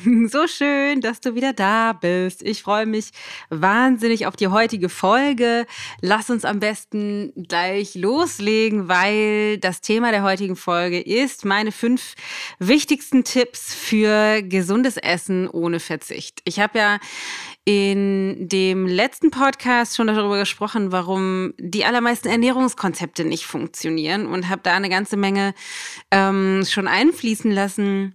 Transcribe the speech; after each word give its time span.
so 0.28 0.46
schön, 0.46 1.00
dass 1.00 1.20
du 1.20 1.34
wieder 1.34 1.52
da 1.52 1.92
bist. 1.92 2.42
Ich 2.42 2.62
freue 2.62 2.86
mich 2.86 3.10
wahnsinnig 3.50 4.26
auf 4.26 4.36
die 4.36 4.48
heutige 4.48 4.88
Folge. 4.88 5.66
Lass 6.00 6.30
uns 6.30 6.44
am 6.44 6.60
besten 6.60 7.32
gleich 7.48 7.94
loslegen, 7.94 8.88
weil 8.88 9.58
das 9.58 9.80
Thema 9.80 10.10
der 10.10 10.22
heutigen 10.22 10.56
Folge 10.56 11.00
ist 11.00 11.44
meine 11.44 11.72
fünf 11.72 12.14
wichtigsten 12.58 13.24
Tipps 13.24 13.74
für 13.74 14.42
gesundes 14.42 14.96
Essen 14.96 15.48
ohne 15.48 15.80
Verzicht. 15.80 16.40
Ich 16.44 16.60
habe 16.60 16.78
ja 16.78 16.98
in 17.64 18.48
dem 18.48 18.86
letzten 18.86 19.30
Podcast 19.30 19.96
schon 19.96 20.06
darüber 20.06 20.38
gesprochen, 20.38 20.92
warum 20.92 21.52
die 21.58 21.84
allermeisten 21.84 22.28
Ernährungskonzepte 22.28 23.24
nicht 23.24 23.44
funktionieren 23.44 24.26
und 24.26 24.48
habe 24.48 24.62
da 24.64 24.74
eine 24.74 24.88
ganze 24.88 25.16
Menge 25.16 25.54
ähm, 26.10 26.64
schon 26.66 26.88
einfließen 26.88 27.50
lassen 27.50 28.14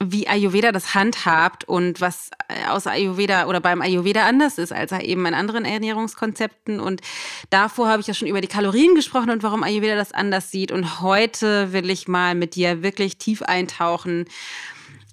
wie 0.00 0.28
Ayurveda 0.28 0.72
das 0.72 0.94
handhabt 0.94 1.64
und 1.64 2.00
was 2.00 2.30
äh, 2.48 2.68
aus 2.68 2.86
Ayurveda 2.86 3.46
oder 3.46 3.60
beim 3.60 3.80
Ayurveda 3.80 4.26
anders 4.26 4.58
ist 4.58 4.72
als 4.72 4.92
eben 4.92 5.24
in 5.26 5.34
anderen 5.34 5.64
Ernährungskonzepten. 5.64 6.80
Und 6.80 7.00
davor 7.50 7.88
habe 7.88 8.00
ich 8.00 8.06
ja 8.06 8.14
schon 8.14 8.28
über 8.28 8.40
die 8.40 8.48
Kalorien 8.48 8.94
gesprochen 8.94 9.30
und 9.30 9.42
warum 9.42 9.62
Ayurveda 9.62 9.96
das 9.96 10.12
anders 10.12 10.50
sieht. 10.50 10.72
Und 10.72 11.00
heute 11.00 11.72
will 11.72 11.90
ich 11.90 12.08
mal 12.08 12.34
mit 12.34 12.54
dir 12.54 12.82
wirklich 12.82 13.18
tief 13.18 13.42
eintauchen 13.42 14.26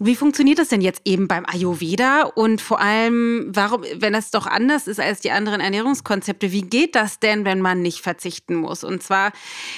wie 0.03 0.15
funktioniert 0.15 0.57
das 0.57 0.69
denn 0.69 0.81
jetzt 0.81 1.01
eben 1.05 1.27
beim 1.27 1.45
Ayurveda 1.45 2.23
und 2.23 2.59
vor 2.59 2.79
allem, 2.79 3.51
warum, 3.53 3.83
wenn 3.97 4.13
das 4.13 4.31
doch 4.31 4.47
anders 4.47 4.87
ist 4.87 4.99
als 4.99 5.21
die 5.21 5.29
anderen 5.29 5.61
Ernährungskonzepte, 5.61 6.51
wie 6.51 6.63
geht 6.63 6.95
das 6.95 7.19
denn, 7.19 7.45
wenn 7.45 7.61
man 7.61 7.83
nicht 7.83 8.01
verzichten 8.01 8.55
muss? 8.55 8.83
Und 8.83 9.03
zwar 9.03 9.31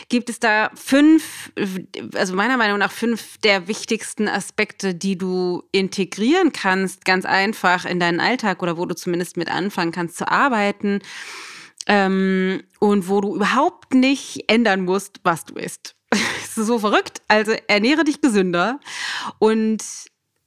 gibt 0.07 0.29
es 0.29 0.39
da 0.39 0.71
fünf, 0.75 1.51
also 2.15 2.35
meiner 2.35 2.55
Meinung 2.55 2.79
nach 2.79 2.93
fünf 2.93 3.37
der 3.39 3.67
wichtigsten 3.67 4.29
Aspekte, 4.29 4.95
die 4.95 5.17
du 5.17 5.63
integrieren 5.73 6.53
kannst, 6.53 7.03
ganz 7.03 7.25
einfach 7.25 7.83
in 7.83 7.99
deinen 7.99 8.21
Alltag 8.21 8.63
oder 8.63 8.77
wo 8.77 8.85
du 8.85 8.95
zumindest 8.95 9.35
mit 9.35 9.51
anfangen 9.51 9.91
kannst 9.91 10.15
zu 10.15 10.31
arbeiten. 10.31 11.01
Ähm, 11.85 12.63
und 12.79 13.09
wo 13.09 13.19
du 13.19 13.35
überhaupt 13.35 13.93
nicht 13.93 14.45
ändern 14.47 14.85
musst, 14.85 15.19
was 15.23 15.43
du 15.43 15.55
isst. 15.55 15.95
Das 16.43 16.59
ist 16.59 16.67
so 16.67 16.77
verrückt. 16.77 17.23
Also 17.27 17.53
ernähre 17.67 18.03
dich 18.03 18.21
gesünder 18.21 18.79
und 19.39 19.83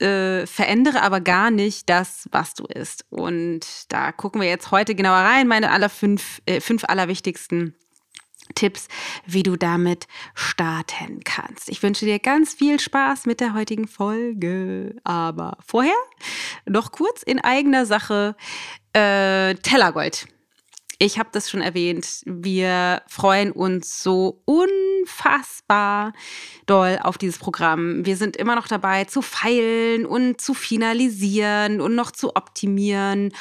äh, 0.00 0.46
verändere 0.46 1.02
aber 1.02 1.20
gar 1.20 1.50
nicht 1.50 1.88
das, 1.88 2.28
was 2.30 2.54
du 2.54 2.64
isst. 2.64 3.04
Und 3.10 3.66
da 3.88 4.12
gucken 4.12 4.40
wir 4.40 4.48
jetzt 4.48 4.70
heute 4.70 4.94
genauer 4.94 5.16
rein, 5.16 5.48
meine 5.48 5.70
aller 5.70 5.88
fünf, 5.88 6.42
äh, 6.46 6.60
fünf 6.60 6.84
allerwichtigsten 6.84 7.74
Tipps, 8.54 8.88
wie 9.26 9.42
du 9.42 9.56
damit 9.56 10.06
starten 10.34 11.20
kannst. 11.24 11.68
Ich 11.68 11.82
wünsche 11.82 12.04
dir 12.04 12.18
ganz 12.18 12.54
viel 12.54 12.78
Spaß 12.78 13.26
mit 13.26 13.40
der 13.40 13.54
heutigen 13.54 13.88
Folge. 13.88 14.96
Aber 15.04 15.58
vorher 15.66 15.96
noch 16.64 16.92
kurz 16.92 17.22
in 17.22 17.40
eigener 17.40 17.86
Sache 17.86 18.36
äh, 18.92 19.54
Tellergold. 19.56 20.28
Ich 20.98 21.18
habe 21.18 21.28
das 21.30 21.50
schon 21.50 21.60
erwähnt. 21.60 22.22
Wir 22.24 23.02
freuen 23.06 23.52
uns 23.52 24.02
so 24.02 24.40
unfassbar 24.46 26.14
doll 26.64 26.98
auf 27.02 27.18
dieses 27.18 27.38
Programm. 27.38 28.06
Wir 28.06 28.16
sind 28.16 28.34
immer 28.34 28.54
noch 28.54 28.66
dabei 28.66 29.04
zu 29.04 29.20
feilen 29.20 30.06
und 30.06 30.40
zu 30.40 30.54
finalisieren 30.54 31.82
und 31.82 31.94
noch 31.94 32.12
zu 32.12 32.34
optimieren. 32.34 33.34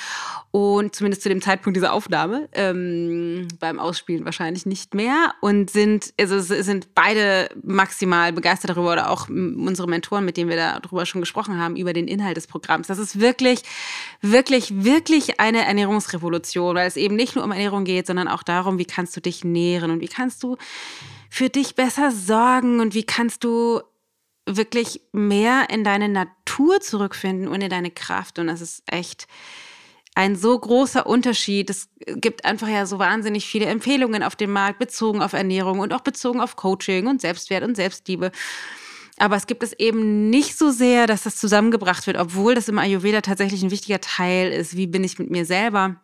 Und 0.52 0.96
zumindest 0.96 1.24
zu 1.24 1.30
dem 1.30 1.42
Zeitpunkt 1.42 1.78
dieser 1.78 1.94
Aufnahme, 1.94 2.50
ähm, 2.52 3.48
beim 3.60 3.80
Ausspielen 3.80 4.26
wahrscheinlich 4.26 4.66
nicht 4.66 4.94
mehr. 4.94 5.34
Und 5.40 5.70
sind, 5.70 6.14
also 6.20 6.40
sind 6.40 6.94
beide 6.94 7.50
maximal 7.64 8.34
begeistert 8.34 8.72
darüber 8.72 8.92
oder 8.94 9.10
auch 9.12 9.30
unsere 9.30 9.88
Mentoren, 9.88 10.26
mit 10.26 10.36
denen 10.36 10.50
wir 10.50 10.58
darüber 10.58 11.06
schon 11.06 11.22
gesprochen 11.22 11.58
haben, 11.58 11.78
über 11.78 11.94
den 11.94 12.10
Inhalt 12.10 12.36
des 12.36 12.48
Programms. 12.48 12.88
Das 12.88 13.00
ist 13.00 13.20
wirklich, 13.20 13.64
wirklich, 14.22 14.84
wirklich 14.84 15.40
eine 15.40 15.66
Ernährungsrevolution, 15.66 16.76
weil 16.76 16.88
es 16.88 16.98
eben 16.98 17.16
nicht 17.16 17.36
nur 17.36 17.45
um 17.46 17.52
Ernährung 17.52 17.86
geht, 17.86 18.08
sondern 18.08 18.28
auch 18.28 18.44
darum, 18.44 18.78
wie 18.78 18.86
kannst 18.86 19.16
du 19.16 19.22
dich 19.22 19.44
nähren 19.44 19.92
und 19.92 20.02
wie 20.02 20.08
kannst 20.08 20.44
du 20.44 20.58
für 21.30 21.50
dich 21.50 21.76
besser 21.76 22.12
sorgen 22.12 22.80
und 22.80 22.94
wie 22.94 23.04
kannst 23.04 23.44
du 23.44 23.82
wirklich 24.46 25.02
mehr 25.12 25.70
in 25.70 25.84
deine 25.84 26.10
Natur 26.10 26.80
zurückfinden 26.80 27.48
und 27.48 27.62
in 27.62 27.70
deine 27.70 27.92
Kraft. 27.92 28.40
Und 28.40 28.48
das 28.48 28.62
ist 28.62 28.84
echt 28.86 29.28
ein 30.14 30.36
so 30.36 30.58
großer 30.58 31.06
Unterschied. 31.06 31.70
Es 31.70 31.90
gibt 32.08 32.46
einfach 32.46 32.68
ja 32.68 32.86
so 32.86 33.00
wahnsinnig 33.00 33.46
viele 33.46 33.66
Empfehlungen 33.66 34.24
auf 34.24 34.36
dem 34.36 34.52
Markt 34.52 34.80
bezogen 34.80 35.22
auf 35.22 35.34
Ernährung 35.34 35.80
und 35.80 35.94
auch 35.94 36.02
bezogen 36.02 36.42
auf 36.42 36.56
Coaching 36.56 37.08
und 37.08 37.22
Selbstwert 37.22 37.64
und 37.64 37.76
Selbstliebe. 37.76 38.32
Aber 39.18 39.36
es 39.36 39.48
gibt 39.48 39.64
es 39.64 39.74
eben 39.74 40.30
nicht 40.30 40.58
so 40.58 40.72
sehr, 40.72 41.08
dass 41.08 41.24
das 41.24 41.38
zusammengebracht 41.38 42.06
wird, 42.06 42.18
obwohl 42.18 42.54
das 42.54 42.68
im 42.68 42.80
Ayurveda 42.80 43.22
tatsächlich 43.22 43.64
ein 43.64 43.72
wichtiger 43.72 44.02
Teil 44.02 44.52
ist. 44.52 44.76
Wie 44.76 44.88
bin 44.88 45.04
ich 45.04 45.20
mit 45.20 45.30
mir 45.30 45.46
selber? 45.46 46.02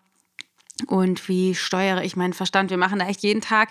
Und 0.87 1.27
wie 1.27 1.55
steuere 1.55 2.03
ich 2.03 2.15
meinen 2.15 2.33
Verstand. 2.33 2.69
Wir 2.69 2.77
machen 2.77 2.99
da 2.99 3.07
echt 3.07 3.23
jeden 3.23 3.41
Tag 3.41 3.69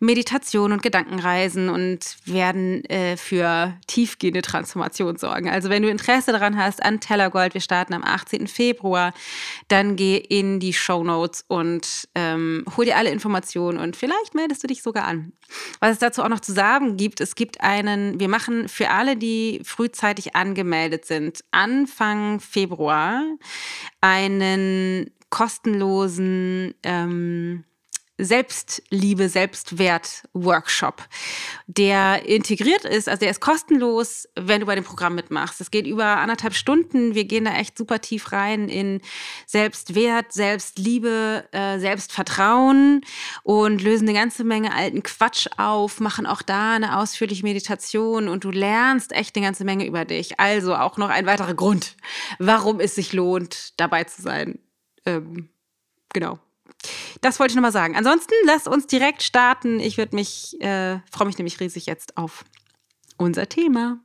Meditation 0.00 0.72
und 0.72 0.82
Gedankenreisen 0.82 1.68
und 1.68 2.16
werden 2.24 2.84
äh, 2.86 3.16
für 3.16 3.74
tiefgehende 3.86 4.42
Transformation 4.42 5.16
sorgen. 5.16 5.48
Also 5.48 5.70
wenn 5.70 5.82
du 5.82 5.90
Interesse 5.90 6.32
daran 6.32 6.56
hast 6.56 6.82
an 6.82 7.00
Tellergold, 7.00 7.54
wir 7.54 7.60
starten 7.60 7.94
am 7.94 8.04
18. 8.04 8.46
Februar, 8.46 9.12
dann 9.68 9.96
geh 9.96 10.16
in 10.16 10.60
die 10.60 10.72
Show 10.72 11.04
Notes 11.04 11.44
und 11.48 12.08
ähm, 12.14 12.64
hol 12.76 12.84
dir 12.84 12.96
alle 12.96 13.10
Informationen 13.10 13.78
und 13.78 13.96
vielleicht 13.96 14.34
meldest 14.34 14.62
du 14.62 14.66
dich 14.66 14.82
sogar 14.82 15.04
an. 15.04 15.32
Was 15.80 15.92
es 15.92 15.98
dazu 15.98 16.22
auch 16.22 16.28
noch 16.28 16.40
zu 16.40 16.52
sagen 16.52 16.96
gibt, 16.96 17.20
es 17.20 17.34
gibt 17.34 17.60
einen, 17.60 18.18
wir 18.18 18.28
machen 18.28 18.68
für 18.68 18.90
alle, 18.90 19.16
die 19.16 19.60
frühzeitig 19.64 20.34
angemeldet 20.34 21.04
sind, 21.04 21.44
Anfang 21.50 22.40
Februar 22.40 23.22
einen 24.00 25.10
kostenlosen 25.30 26.74
ähm, 26.82 27.64
Selbstliebe, 28.18 29.28
Selbstwert-Workshop, 29.28 31.02
der 31.66 32.26
integriert 32.26 32.86
ist, 32.86 33.10
also 33.10 33.20
der 33.20 33.30
ist 33.30 33.40
kostenlos, 33.40 34.26
wenn 34.34 34.60
du 34.60 34.66
bei 34.66 34.74
dem 34.74 34.84
Programm 34.84 35.14
mitmachst. 35.14 35.60
Es 35.60 35.70
geht 35.70 35.86
über 35.86 36.16
anderthalb 36.16 36.54
Stunden. 36.54 37.14
Wir 37.14 37.24
gehen 37.24 37.44
da 37.44 37.54
echt 37.54 37.76
super 37.76 38.00
tief 38.00 38.32
rein 38.32 38.70
in 38.70 39.02
Selbstwert, 39.46 40.32
Selbstliebe, 40.32 41.44
äh, 41.52 41.78
Selbstvertrauen 41.78 43.02
und 43.42 43.82
lösen 43.82 44.08
eine 44.08 44.18
ganze 44.18 44.44
Menge 44.44 44.74
alten 44.74 45.02
Quatsch 45.02 45.48
auf, 45.58 46.00
machen 46.00 46.26
auch 46.26 46.40
da 46.40 46.74
eine 46.74 46.98
ausführliche 46.98 47.42
Meditation 47.42 48.28
und 48.28 48.44
du 48.44 48.50
lernst 48.50 49.12
echt 49.12 49.36
eine 49.36 49.44
ganze 49.44 49.64
Menge 49.64 49.84
über 49.84 50.06
dich. 50.06 50.40
Also 50.40 50.74
auch 50.74 50.96
noch 50.96 51.10
ein 51.10 51.26
weiterer 51.26 51.54
Grund, 51.54 51.96
warum 52.38 52.80
es 52.80 52.94
sich 52.94 53.12
lohnt, 53.12 53.78
dabei 53.78 54.04
zu 54.04 54.22
sein. 54.22 54.58
Ähm, 55.06 55.48
genau. 56.12 56.38
Das 57.20 57.40
wollte 57.40 57.52
ich 57.52 57.56
nochmal 57.56 57.72
sagen. 57.72 57.96
Ansonsten 57.96 58.34
lasst 58.44 58.68
uns 58.68 58.86
direkt 58.86 59.22
starten. 59.22 59.80
Ich 59.80 59.96
würde 59.96 60.14
mich, 60.14 60.60
äh, 60.60 61.00
freue 61.10 61.26
mich 61.26 61.38
nämlich 61.38 61.58
riesig 61.60 61.86
jetzt 61.86 62.16
auf 62.16 62.44
unser 63.16 63.48
Thema. 63.48 63.98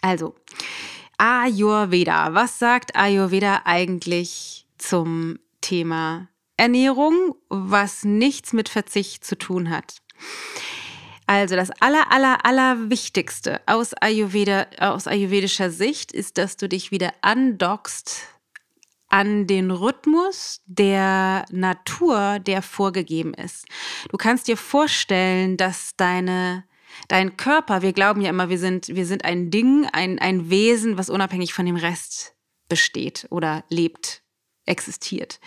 Also, 0.00 0.34
Ayurveda. 1.18 2.34
Was 2.34 2.58
sagt 2.58 2.94
Ayurveda 2.94 3.62
eigentlich 3.64 4.66
zum 4.78 5.38
Thema 5.60 6.28
Ernährung, 6.56 7.34
was 7.48 8.04
nichts 8.04 8.52
mit 8.52 8.68
Verzicht 8.68 9.24
zu 9.24 9.36
tun 9.36 9.70
hat? 9.70 10.02
Also 11.26 11.56
das 11.56 11.70
aller, 11.80 12.12
aller, 12.12 12.44
aller 12.44 12.90
Wichtigste 12.90 13.62
aus, 13.66 13.94
Ayurveda, 13.94 14.66
aus 14.78 15.06
ayurvedischer 15.06 15.70
Sicht 15.70 16.12
ist, 16.12 16.36
dass 16.36 16.58
du 16.58 16.68
dich 16.68 16.90
wieder 16.90 17.14
andockst 17.22 18.33
an 19.08 19.46
den 19.46 19.70
Rhythmus 19.70 20.60
der 20.66 21.44
Natur, 21.50 22.38
der 22.40 22.62
vorgegeben 22.62 23.34
ist. 23.34 23.66
Du 24.10 24.16
kannst 24.16 24.48
dir 24.48 24.56
vorstellen, 24.56 25.56
dass 25.56 25.94
deine 25.96 26.64
dein 27.08 27.36
Körper, 27.36 27.82
wir 27.82 27.92
glauben 27.92 28.20
ja 28.20 28.30
immer, 28.30 28.48
wir 28.48 28.58
sind, 28.58 28.88
wir 28.88 29.06
sind 29.06 29.24
ein 29.24 29.50
Ding, 29.50 29.86
ein, 29.92 30.18
ein 30.18 30.50
Wesen, 30.50 30.96
was 30.96 31.10
unabhängig 31.10 31.52
von 31.52 31.66
dem 31.66 31.76
Rest 31.76 32.34
besteht 32.68 33.26
oder 33.30 33.64
lebt. 33.68 34.23
Existiert. 34.66 35.40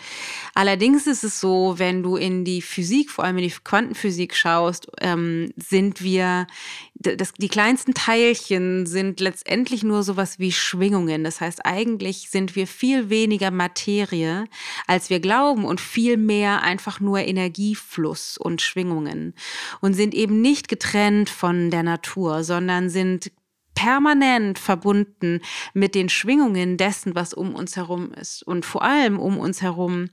Allerdings 0.54 1.06
ist 1.06 1.24
es 1.24 1.40
so, 1.40 1.74
wenn 1.78 2.02
du 2.02 2.16
in 2.16 2.44
die 2.44 2.62
Physik, 2.62 3.10
vor 3.10 3.24
allem 3.24 3.38
in 3.38 3.48
die 3.48 3.54
Quantenphysik 3.64 4.34
schaust, 4.34 4.88
ähm, 5.00 5.52
sind 5.56 6.02
wir, 6.02 6.46
das, 6.94 7.32
die 7.32 7.48
kleinsten 7.48 7.94
Teilchen 7.94 8.86
sind 8.86 9.20
letztendlich 9.20 9.82
nur 9.82 10.04
sowas 10.04 10.38
wie 10.38 10.52
Schwingungen. 10.52 11.24
Das 11.24 11.40
heißt, 11.40 11.66
eigentlich 11.66 12.30
sind 12.30 12.54
wir 12.54 12.66
viel 12.66 13.10
weniger 13.10 13.50
Materie, 13.50 14.44
als 14.86 15.10
wir 15.10 15.18
glauben 15.18 15.64
und 15.64 15.80
viel 15.80 16.16
mehr 16.16 16.62
einfach 16.62 17.00
nur 17.00 17.18
Energiefluss 17.18 18.38
und 18.38 18.62
Schwingungen 18.62 19.34
und 19.80 19.94
sind 19.94 20.14
eben 20.14 20.40
nicht 20.40 20.68
getrennt 20.68 21.28
von 21.28 21.70
der 21.70 21.82
Natur, 21.82 22.44
sondern 22.44 22.88
sind 22.88 23.32
permanent 23.78 24.58
verbunden 24.58 25.40
mit 25.72 25.94
den 25.94 26.08
Schwingungen 26.08 26.76
dessen, 26.76 27.14
was 27.14 27.32
um 27.32 27.54
uns 27.54 27.76
herum 27.76 28.12
ist 28.12 28.42
und 28.42 28.66
vor 28.66 28.82
allem 28.82 29.20
um 29.20 29.38
uns 29.38 29.62
herum 29.62 30.10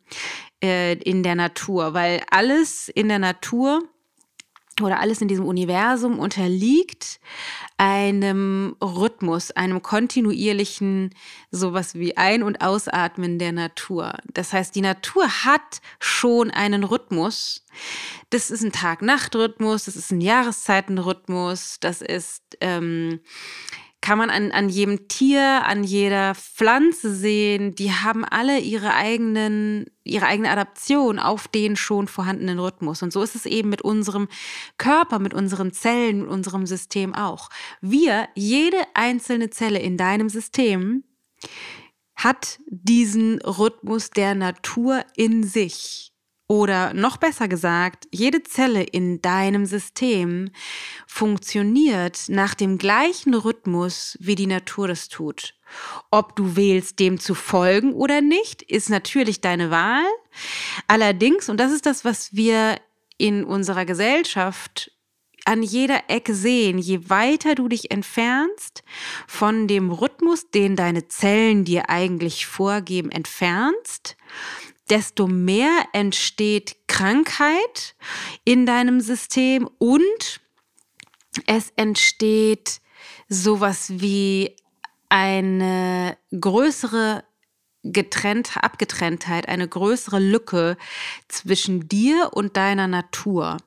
äh, 0.64 0.94
in 1.00 1.24
der 1.24 1.34
Natur, 1.34 1.96
weil 1.96 2.22
alles 2.30 2.90
in 2.90 3.08
der 3.08 3.18
Natur 3.18 3.82
oder 4.82 5.00
alles 5.00 5.22
in 5.22 5.28
diesem 5.28 5.46
Universum 5.46 6.20
unterliegt 6.20 7.20
einem 7.78 8.76
Rhythmus, 8.82 9.52
einem 9.52 9.82
kontinuierlichen 9.82 11.14
sowas 11.52 11.96
wie 11.96 12.18
Ein- 12.18 12.44
und 12.44 12.62
Ausatmen 12.62 13.40
der 13.40 13.54
Natur. 13.54 14.14
Das 14.34 14.54
heißt, 14.54 14.76
die 14.76 14.82
Natur 14.82 15.28
hat 15.46 15.82
schon 16.00 16.52
einen 16.52 16.84
Rhythmus. 16.84 17.66
Das 18.30 18.52
ist 18.52 18.64
ein 18.64 18.72
Tag-Nacht-Rhythmus, 18.72 19.86
das 19.86 19.96
ist 19.96 20.12
ein 20.12 20.22
Jahreszeitenrhythmus, 20.22 21.78
das 21.80 22.02
ist 22.02 22.44
ähm, 22.62 23.20
kann 24.02 24.18
man 24.20 24.30
an, 24.30 24.52
an 24.52 24.70
jedem 24.70 25.08
Tier, 25.08 25.64
an 25.66 25.84
jeder 25.84 26.36
Pflanze 26.36 27.14
sehen, 27.14 27.74
die 27.74 27.92
haben 27.92 28.24
alle 28.24 28.60
ihre 28.60 28.94
eigenen, 28.94 29.86
ihre 30.04 30.28
eigene 30.28 30.52
Adaption 30.52 31.18
auf 31.18 31.48
den 31.48 31.76
schon 31.76 32.08
vorhandenen 32.08 32.60
Rhythmus. 32.60 33.02
Und 33.02 33.12
so 33.12 33.24
ist 33.24 33.36
es 33.36 33.46
eben 33.46 33.70
mit 33.70 33.82
unserem 33.82 34.28
Körper, 34.78 35.20
mit 35.20 35.34
unseren 35.34 35.72
Zellen, 35.72 36.22
mit 36.22 36.30
unserem 36.30 36.68
System 36.68 37.16
auch. 37.16 37.50
Wir, 37.82 38.28
jede 38.36 38.78
einzelne 38.94 39.50
Zelle 39.50 39.80
in 39.80 39.98
deinem 39.98 40.30
System, 40.30 41.04
hat 42.16 42.60
diesen 42.68 43.42
Rhythmus 43.42 44.10
der 44.10 44.36
Natur 44.36 45.04
in 45.16 45.44
sich. 45.44 46.15
Oder 46.48 46.94
noch 46.94 47.18
besser 47.18 47.48
gesagt, 47.48 48.08
jede 48.12 48.44
Zelle 48.44 48.84
in 48.84 49.20
deinem 49.22 49.66
System 49.66 50.52
funktioniert 51.08 52.26
nach 52.28 52.54
dem 52.54 52.78
gleichen 52.78 53.34
Rhythmus, 53.34 54.16
wie 54.22 54.36
die 54.36 54.46
Natur 54.46 54.88
das 54.88 55.08
tut. 55.08 55.56
Ob 56.12 56.36
du 56.36 56.56
wählst, 56.56 57.00
dem 57.00 57.20
zu 57.20 57.34
folgen 57.34 57.94
oder 57.94 58.22
nicht, 58.22 58.62
ist 58.62 58.90
natürlich 58.90 59.42
deine 59.42 59.72
Wahl. 59.72 60.06
Allerdings, 60.88 61.50
und 61.50 61.60
das 61.60 61.72
ist 61.72 61.88
das, 61.88 62.06
was 62.06 62.36
wir 62.36 62.80
in 63.18 63.44
unserer 63.44 63.86
Gesellschaft 63.86 64.92
an 65.46 65.64
jeder 65.64 66.10
Ecke 66.10 66.36
sehen, 66.36 66.78
je 66.78 67.10
weiter 67.10 67.56
du 67.56 67.68
dich 67.68 67.92
entfernst 67.92 68.84
von 69.28 69.68
dem 69.68 69.92
Rhythmus, 69.92 70.50
den 70.50 70.76
deine 70.76 71.08
Zellen 71.08 71.66
dir 71.66 71.90
eigentlich 71.90 72.48
vorgeben, 72.48 73.12
entfernst, 73.12 74.18
desto 74.90 75.28
mehr 75.28 75.86
entsteht 75.94 76.76
Krankheit 76.88 77.96
in 78.44 78.66
deinem 78.66 79.02
System 79.02 79.70
und 79.78 80.42
es 81.48 81.72
entsteht 81.76 82.82
sowas 83.28 83.88
wie 84.00 84.56
eine 85.10 86.18
größere 86.40 87.24
getrennt, 87.84 88.58
Abgetrenntheit, 88.58 89.48
eine 89.48 89.68
größere 89.68 90.20
Lücke 90.20 90.78
zwischen 91.28 91.88
dir 91.88 92.32
und 92.34 92.58
deiner 92.58 92.88
Natur. 92.88 93.58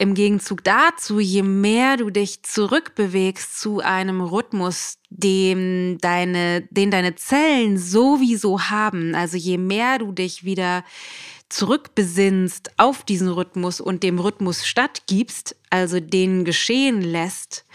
Im 0.00 0.14
Gegenzug 0.14 0.64
dazu, 0.64 1.20
je 1.20 1.42
mehr 1.42 1.98
du 1.98 2.08
dich 2.08 2.42
zurückbewegst 2.42 3.60
zu 3.60 3.80
einem 3.80 4.22
Rhythmus, 4.22 4.96
den 5.10 5.98
deine, 5.98 6.62
den 6.70 6.90
deine 6.90 7.16
Zellen 7.16 7.76
sowieso 7.76 8.62
haben, 8.70 9.14
also 9.14 9.36
je 9.36 9.58
mehr 9.58 9.98
du 9.98 10.12
dich 10.12 10.42
wieder 10.42 10.84
zurückbesinnst 11.50 12.70
auf 12.78 13.04
diesen 13.04 13.28
Rhythmus 13.28 13.78
und 13.78 14.02
dem 14.02 14.18
Rhythmus 14.18 14.66
stattgibst, 14.66 15.54
also 15.68 16.00
den 16.00 16.46
geschehen 16.46 17.02
lässt, 17.02 17.66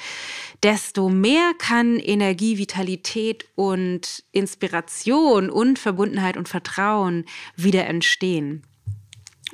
desto 0.63 1.09
mehr 1.09 1.51
kann 1.59 1.99
Energie, 1.99 2.57
Vitalität 2.57 3.45
und 3.53 4.23
Inspiration 4.31 5.51
und 5.51 5.77
Verbundenheit 5.77 6.37
und 6.37 6.49
Vertrauen 6.49 7.25
wieder 7.55 7.85
entstehen. 7.85 8.63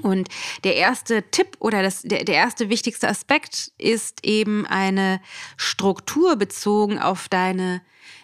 Und 0.01 0.29
der 0.63 0.75
erste 0.75 1.23
Tipp 1.31 1.57
oder 1.59 1.83
das, 1.83 2.01
der, 2.01 2.23
der 2.23 2.35
erste 2.35 2.69
wichtigste 2.69 3.07
Aspekt 3.07 3.71
ist 3.77 4.25
eben 4.25 4.65
eine 4.65 5.21
Struktur 5.57 6.37
bezogen 6.37 6.97
auf 6.97 7.27
deine 7.29 7.81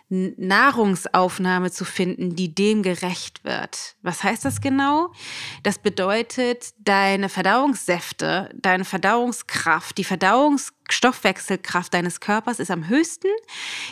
Nahrungsaufnahme 0.10 1.70
zu 1.70 1.84
finden, 1.84 2.36
die 2.36 2.56
dem 2.56 2.82
gerecht 2.82 3.44
wird. 3.44 3.98
Was 4.02 4.24
heißt 4.24 4.46
das 4.46 4.62
genau? 4.62 5.12
Das 5.64 5.80
bedeutet, 5.80 6.74
deine 6.80 7.28
Verdauungssäfte, 7.28 8.50
deine 8.56 8.86
Verdauungskraft, 8.86 9.98
die 9.98 10.06
Verdauungsstoffwechselkraft 10.06 11.94
deines 11.94 12.22
Körpers 12.22 12.60
ist 12.60 12.72
am 12.72 12.88
höchsten 12.88 13.28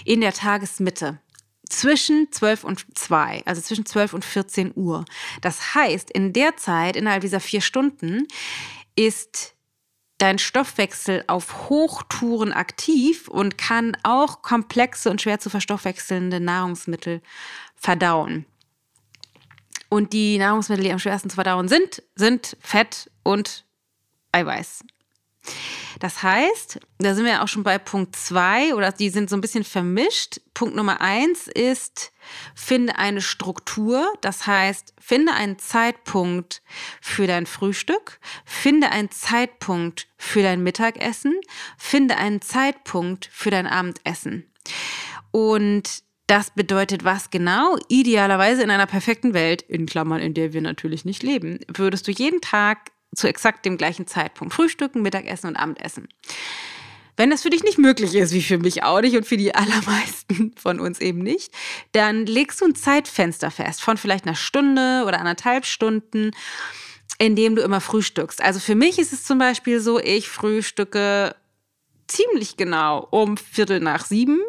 in 0.06 0.22
der 0.22 0.32
Tagesmitte 0.32 1.20
zwischen 1.70 2.32
12 2.32 2.64
und 2.64 2.86
2, 2.98 3.44
also 3.46 3.62
zwischen 3.62 3.86
12 3.86 4.14
und 4.14 4.26
14 4.26 4.74
Uhr. 4.76 5.06
Das 5.42 5.76
heißt, 5.76 6.12
in 6.12 6.34
der 6.34 6.58
Zeit, 6.58 6.96
innerhalb 6.96 7.22
dieser 7.22 7.40
vier 7.40 7.62
Stunden, 7.62 8.28
ist 8.96 9.56
dein 10.18 10.40
Stoffwechsel 10.40 11.24
auf 11.28 11.70
Hochtouren 11.70 12.54
aktiv 12.54 13.28
und 13.28 13.58
kann 13.58 13.98
auch 14.04 14.42
komplexe 14.42 15.10
und 15.10 15.22
schwer 15.22 15.40
zu 15.40 15.50
verstoffwechselnde 15.50 16.40
Nahrungsmittel 16.40 17.22
verdauen. 17.76 18.46
Und 19.90 20.14
die 20.14 20.38
Nahrungsmittel, 20.38 20.86
die 20.86 20.92
am 20.92 21.00
schwersten 21.00 21.30
zu 21.30 21.36
verdauen 21.36 21.68
sind, 21.68 22.02
sind 22.16 22.58
Fett 22.62 23.12
und 23.24 23.66
Eiweiß. 24.32 24.84
Das 26.00 26.24
heißt, 26.24 26.80
da 26.98 27.16
sind 27.16 27.26
wir 27.26 27.42
auch 27.42 27.48
schon 27.48 27.64
bei 27.64 27.78
Punkt 27.78 28.16
zwei 28.16 28.74
oder 28.74 28.92
die 28.92 29.10
sind 29.10 29.30
so 29.30 29.36
ein 29.36 29.42
bisschen 29.42 29.64
vermischt. 29.64 30.40
Punkt 30.54 30.76
Nummer 30.76 31.02
eins 31.02 31.48
ist, 31.48 32.12
finde 32.54 32.98
eine 32.98 33.22
Struktur. 33.22 34.14
Das 34.22 34.48
heißt, 34.48 34.94
finde 35.00 35.34
einen 35.34 35.60
Zeitpunkt 35.60 36.62
für 37.02 37.28
dein 37.28 37.46
Frühstück, 37.46 38.20
finde 38.46 38.92
einen 38.92 39.12
Zeitpunkt 39.12 40.08
für 40.18 40.42
dein 40.42 40.64
Mittagessen, 40.64 41.40
finde 41.78 42.18
einen 42.18 42.42
Zeitpunkt 42.42 43.30
für 43.32 43.52
dein 43.52 43.68
Abendessen. 43.68 44.52
Und 45.32 46.04
das 46.28 46.50
bedeutet 46.50 47.04
was 47.04 47.30
genau? 47.30 47.78
Idealerweise 47.88 48.64
in 48.64 48.72
einer 48.72 48.88
perfekten 48.88 49.34
Welt, 49.34 49.62
in 49.62 49.86
Klammern, 49.86 50.22
in 50.22 50.34
der 50.34 50.54
wir 50.54 50.62
natürlich 50.62 51.06
nicht 51.06 51.22
leben, 51.22 51.60
würdest 51.68 52.08
du 52.08 52.12
jeden 52.12 52.42
Tag 52.42 52.92
zu 53.16 53.28
exakt 53.28 53.66
dem 53.66 53.78
gleichen 53.78 54.08
Zeitpunkt. 54.08 54.54
Frühstücken, 54.54 55.02
Mittagessen 55.02 55.48
und 55.48 55.56
Abendessen. 55.56 56.08
Wenn 57.18 57.30
das 57.30 57.44
für 57.44 57.50
dich 57.50 57.64
nicht 57.64 57.78
möglich 57.78 58.14
ist, 58.16 58.34
wie 58.34 58.42
für 58.42 58.58
mich 58.58 58.84
auch 58.84 59.02
nicht 59.02 59.16
und 59.16 59.26
für 59.26 59.38
die 59.38 59.56
allermeisten 59.56 60.54
von 60.58 60.80
uns 60.80 61.00
eben 61.00 61.20
nicht, 61.20 61.54
dann 61.94 62.26
legst 62.26 62.62
du 62.62 62.66
ein 62.66 62.76
Zeitfenster 62.76 63.52
fest 63.52 63.82
von 63.82 63.98
vielleicht 63.98 64.26
einer 64.26 64.36
Stunde 64.36 65.04
oder 65.06 65.20
anderthalb 65.20 65.66
Stunden, 65.66 66.32
in 67.18 67.36
dem 67.36 67.56
du 67.56 67.62
immer 67.62 67.82
frühstückst. 67.82 68.42
Also 68.42 68.60
für 68.60 68.76
mich 68.76 69.00
ist 69.00 69.14
es 69.14 69.24
zum 69.24 69.38
Beispiel 69.38 69.80
so, 69.80 70.00
ich 70.00 70.28
frühstücke 70.28 71.36
ziemlich 72.08 72.58
genau 72.58 73.08
um 73.12 73.38
Viertel 73.38 73.80
nach 73.80 74.06
sieben, 74.06 74.40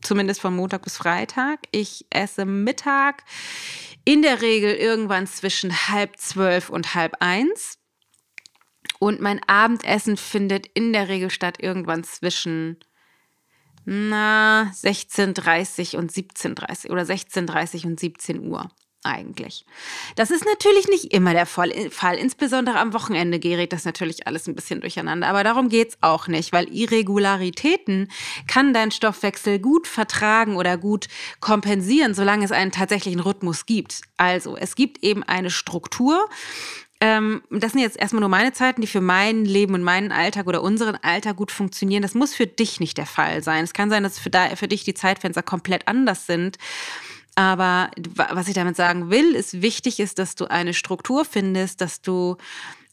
zumindest 0.00 0.40
von 0.40 0.56
Montag 0.56 0.82
bis 0.82 0.96
Freitag. 0.96 1.60
Ich 1.70 2.06
esse 2.10 2.44
Mittag 2.44 3.24
in 4.04 4.22
der 4.22 4.40
Regel 4.40 4.74
irgendwann 4.74 5.26
zwischen 5.26 5.70
halb 5.88 6.16
zwölf 6.16 6.70
und 6.70 6.94
halb 6.94 7.16
eins. 7.20 7.77
Und 8.98 9.20
mein 9.20 9.40
Abendessen 9.46 10.16
findet 10.16 10.66
in 10.74 10.92
der 10.92 11.08
Regel 11.08 11.30
statt 11.30 11.58
irgendwann 11.60 12.04
zwischen 12.04 12.78
na 13.84 14.70
16:30 14.74 15.96
und 15.96 16.12
17:30 16.12 16.90
oder 16.90 17.04
16:30 17.04 17.86
und 17.86 17.98
17 17.98 18.46
Uhr 18.46 18.70
eigentlich. 19.04 19.64
Das 20.16 20.30
ist 20.30 20.44
natürlich 20.44 20.88
nicht 20.88 21.14
immer 21.14 21.32
der 21.32 21.46
Fall, 21.46 21.70
insbesondere 22.18 22.80
am 22.80 22.92
Wochenende 22.92 23.38
gerät 23.38 23.72
das 23.72 23.84
natürlich 23.84 24.26
alles 24.26 24.46
ein 24.48 24.56
bisschen 24.56 24.80
durcheinander, 24.80 25.28
aber 25.28 25.44
darum 25.44 25.68
geht 25.68 25.90
es 25.90 25.98
auch 26.00 26.26
nicht, 26.26 26.52
weil 26.52 26.68
Irregularitäten 26.68 28.10
kann 28.48 28.74
dein 28.74 28.90
Stoffwechsel 28.90 29.60
gut 29.60 29.86
vertragen 29.86 30.56
oder 30.56 30.76
gut 30.76 31.06
kompensieren, 31.40 32.12
solange 32.12 32.44
es 32.44 32.52
einen 32.52 32.72
tatsächlichen 32.72 33.20
Rhythmus 33.20 33.66
gibt. 33.66 34.02
Also, 34.16 34.56
es 34.56 34.74
gibt 34.74 35.02
eben 35.04 35.22
eine 35.22 35.50
Struktur 35.50 36.28
ähm, 37.00 37.42
das 37.50 37.72
sind 37.72 37.80
jetzt 37.80 37.96
erstmal 37.96 38.20
nur 38.20 38.28
meine 38.28 38.52
Zeiten, 38.52 38.80
die 38.80 38.86
für 38.86 39.00
mein 39.00 39.44
Leben 39.44 39.74
und 39.74 39.82
meinen 39.82 40.10
Alltag 40.10 40.46
oder 40.46 40.62
unseren 40.62 40.96
Alltag 40.96 41.36
gut 41.36 41.52
funktionieren. 41.52 42.02
Das 42.02 42.14
muss 42.14 42.34
für 42.34 42.46
dich 42.46 42.80
nicht 42.80 42.98
der 42.98 43.06
Fall 43.06 43.42
sein. 43.42 43.64
Es 43.64 43.72
kann 43.72 43.90
sein, 43.90 44.02
dass 44.02 44.18
für, 44.18 44.30
da, 44.30 44.56
für 44.56 44.68
dich 44.68 44.84
die 44.84 44.94
Zeitfenster 44.94 45.42
komplett 45.42 45.86
anders 45.86 46.26
sind. 46.26 46.58
Aber 47.36 47.90
was 48.14 48.48
ich 48.48 48.54
damit 48.54 48.74
sagen 48.74 49.10
will, 49.10 49.36
ist 49.36 49.62
wichtig 49.62 50.00
ist, 50.00 50.18
dass 50.18 50.34
du 50.34 50.46
eine 50.46 50.74
Struktur 50.74 51.24
findest, 51.24 51.80
dass 51.80 52.02
du 52.02 52.36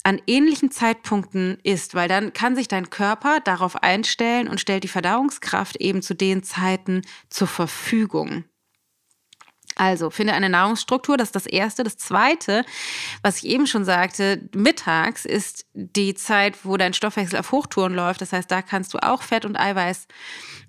an 0.03 0.21
ähnlichen 0.27 0.69
Zeitpunkten 0.69 1.57
isst, 1.63 1.95
weil 1.95 2.07
dann 2.07 2.31
kann 2.31 2.55
sich 2.55 2.67
dein 2.67 2.91
Körper 2.91 3.39
darauf 3.39 3.81
einstellen 3.81 4.47
und 4.47 4.61
stellt 4.61 4.83
die 4.83 4.87
Verdauungskraft 4.87 5.77
eben 5.77 6.03
zu 6.03 6.13
den 6.13 6.43
Zeiten 6.43 7.01
zur 7.29 7.47
Verfügung. 7.47 8.43
Also 9.75 10.09
finde 10.09 10.33
eine 10.33 10.49
Nahrungsstruktur, 10.49 11.17
das 11.17 11.29
ist 11.29 11.35
das 11.35 11.45
Erste. 11.45 11.83
Das 11.83 11.97
Zweite, 11.97 12.63
was 13.21 13.37
ich 13.37 13.47
eben 13.47 13.67
schon 13.67 13.83
sagte, 13.83 14.49
mittags 14.55 15.25
ist 15.25 15.65
die 15.73 16.15
Zeit, 16.15 16.63
wo 16.63 16.77
dein 16.77 16.93
Stoffwechsel 16.93 17.39
auf 17.39 17.51
Hochtouren 17.51 17.93
läuft. 17.93 18.21
Das 18.21 18.31
heißt, 18.31 18.49
da 18.49 18.61
kannst 18.61 18.93
du 18.93 18.99
auch 18.99 19.21
Fett 19.21 19.45
und 19.45 19.57
Eiweiß, 19.57 20.07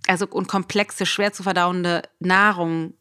also 0.08 0.26
und 0.26 0.48
komplexe, 0.48 1.06
schwer 1.06 1.32
zu 1.32 1.44
verdauende 1.44 2.02
Nahrung 2.18 2.94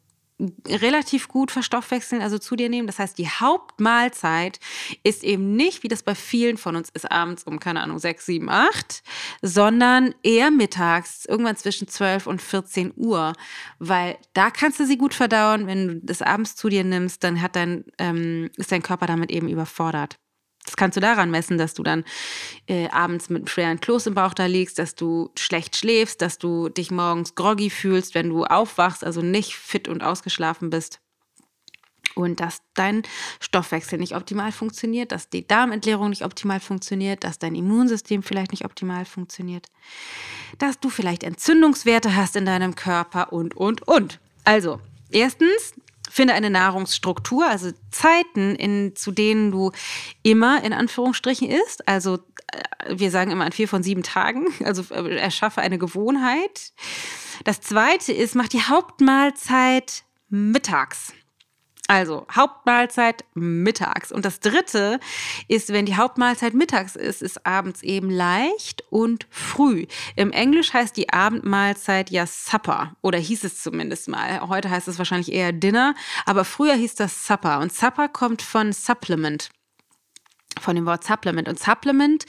relativ 0.67 1.29
gut 1.29 1.51
verstoffwechseln, 1.51 2.21
also 2.21 2.37
zu 2.37 2.55
dir 2.55 2.69
nehmen. 2.69 2.87
Das 2.87 2.99
heißt, 2.99 3.17
die 3.17 3.29
Hauptmahlzeit 3.29 4.59
ist 5.03 5.23
eben 5.23 5.55
nicht, 5.55 5.83
wie 5.83 5.87
das 5.87 6.03
bei 6.03 6.13
vielen 6.13 6.57
von 6.57 6.75
uns 6.75 6.89
ist, 6.89 7.09
abends 7.09 7.43
um, 7.43 7.59
keine 7.59 7.81
Ahnung, 7.81 7.99
6, 7.99 8.25
7, 8.25 8.49
8, 8.49 9.01
sondern 9.41 10.13
eher 10.23 10.51
mittags, 10.51 11.25
irgendwann 11.25 11.55
zwischen 11.55 11.87
12 11.87 12.27
und 12.27 12.41
14 12.41 12.93
Uhr, 12.97 13.33
weil 13.79 14.17
da 14.33 14.49
kannst 14.51 14.79
du 14.79 14.85
sie 14.85 14.97
gut 14.97 15.13
verdauen. 15.13 15.67
Wenn 15.67 15.87
du 15.87 15.99
das 16.03 16.21
abends 16.21 16.55
zu 16.55 16.67
dir 16.67 16.83
nimmst, 16.83 17.23
dann 17.23 17.41
hat 17.41 17.55
dein, 17.55 17.85
ähm, 17.97 18.49
ist 18.57 18.71
dein 18.71 18.83
Körper 18.83 19.05
damit 19.05 19.31
eben 19.31 19.47
überfordert. 19.47 20.17
Das 20.65 20.75
kannst 20.75 20.97
du 20.97 21.01
daran 21.01 21.31
messen, 21.31 21.57
dass 21.57 21.73
du 21.73 21.83
dann 21.83 22.03
äh, 22.67 22.87
abends 22.89 23.29
mit 23.29 23.41
einem 23.41 23.47
schweren 23.47 23.79
Kloß 23.79 24.07
im 24.07 24.15
Bauch 24.15 24.33
da 24.33 24.45
liegst, 24.45 24.79
dass 24.79 24.95
du 24.95 25.31
schlecht 25.37 25.75
schläfst, 25.75 26.21
dass 26.21 26.37
du 26.37 26.69
dich 26.69 26.91
morgens 26.91 27.35
groggy 27.35 27.69
fühlst, 27.69 28.15
wenn 28.15 28.29
du 28.29 28.45
aufwachst, 28.45 29.03
also 29.03 29.21
nicht 29.21 29.55
fit 29.55 29.87
und 29.87 30.01
ausgeschlafen 30.01 30.69
bist. 30.69 30.99
Und 32.15 32.39
dass 32.39 32.61
dein 32.75 33.03
Stoffwechsel 33.41 33.99
nicht 33.99 34.15
optimal 34.15 34.53
funktioniert, 34.53 35.11
dass 35.11 35.29
die 35.29 35.45
Darmentleerung 35.45 36.09
nicht 36.09 36.23
optimal 36.23 36.61
funktioniert, 36.61 37.25
dass 37.25 37.39
dein 37.39 37.55
Immunsystem 37.55 38.23
vielleicht 38.23 38.51
nicht 38.51 38.63
optimal 38.63 39.03
funktioniert, 39.03 39.67
dass 40.57 40.79
du 40.79 40.89
vielleicht 40.89 41.23
Entzündungswerte 41.23 42.15
hast 42.15 42.37
in 42.37 42.45
deinem 42.45 42.75
Körper 42.75 43.33
und, 43.33 43.57
und, 43.57 43.85
und. 43.87 44.21
Also, 44.45 44.79
erstens, 45.11 45.73
Finde 46.09 46.33
eine 46.33 46.49
Nahrungsstruktur, 46.49 47.47
also 47.47 47.71
Zeiten, 47.91 48.55
in, 48.55 48.95
zu 48.95 49.11
denen 49.11 49.51
du 49.51 49.71
immer 50.23 50.63
in 50.63 50.73
Anführungsstrichen 50.73 51.49
isst. 51.49 51.87
Also 51.87 52.19
äh, 52.51 52.97
wir 52.97 53.11
sagen 53.11 53.31
immer 53.31 53.45
an 53.45 53.51
vier 53.51 53.67
von 53.67 53.83
sieben 53.83 54.03
Tagen. 54.03 54.47
Also 54.63 54.83
äh, 54.93 55.17
erschaffe 55.17 55.61
eine 55.61 55.77
Gewohnheit. 55.77 56.73
Das 57.43 57.61
zweite 57.61 58.13
ist, 58.13 58.35
mach 58.35 58.47
die 58.47 58.61
Hauptmahlzeit 58.61 60.03
mittags. 60.29 61.13
Also 61.87 62.25
Hauptmahlzeit 62.33 63.25
mittags. 63.35 64.11
Und 64.11 64.25
das 64.25 64.39
dritte 64.39 64.99
ist, 65.47 65.71
wenn 65.71 65.85
die 65.85 65.95
Hauptmahlzeit 65.95 66.55
mittags 66.55 66.95
ist, 66.95 67.21
ist 67.21 67.45
abends 67.45 67.83
eben 67.83 68.09
leicht 68.09 68.83
und 68.89 69.27
früh. 69.29 69.85
Im 70.15 70.31
Englisch 70.31 70.73
heißt 70.73 70.97
die 70.97 71.11
Abendmahlzeit 71.11 72.09
ja 72.09 72.25
Supper 72.25 72.95
oder 73.01 73.19
hieß 73.19 73.43
es 73.43 73.61
zumindest 73.61 74.07
mal. 74.07 74.41
Heute 74.47 74.71
heißt 74.71 74.87
es 74.87 74.97
wahrscheinlich 74.97 75.31
eher 75.31 75.51
Dinner, 75.51 75.93
aber 76.25 76.43
früher 76.43 76.73
hieß 76.73 76.95
das 76.95 77.27
Supper. 77.27 77.59
Und 77.59 77.71
Supper 77.71 78.07
kommt 78.07 78.41
von 78.41 78.73
Supplement 78.73 79.49
von 80.59 80.75
dem 80.75 80.85
Wort 80.85 81.03
Supplement. 81.03 81.47
Und 81.47 81.59
Supplement 81.59 82.25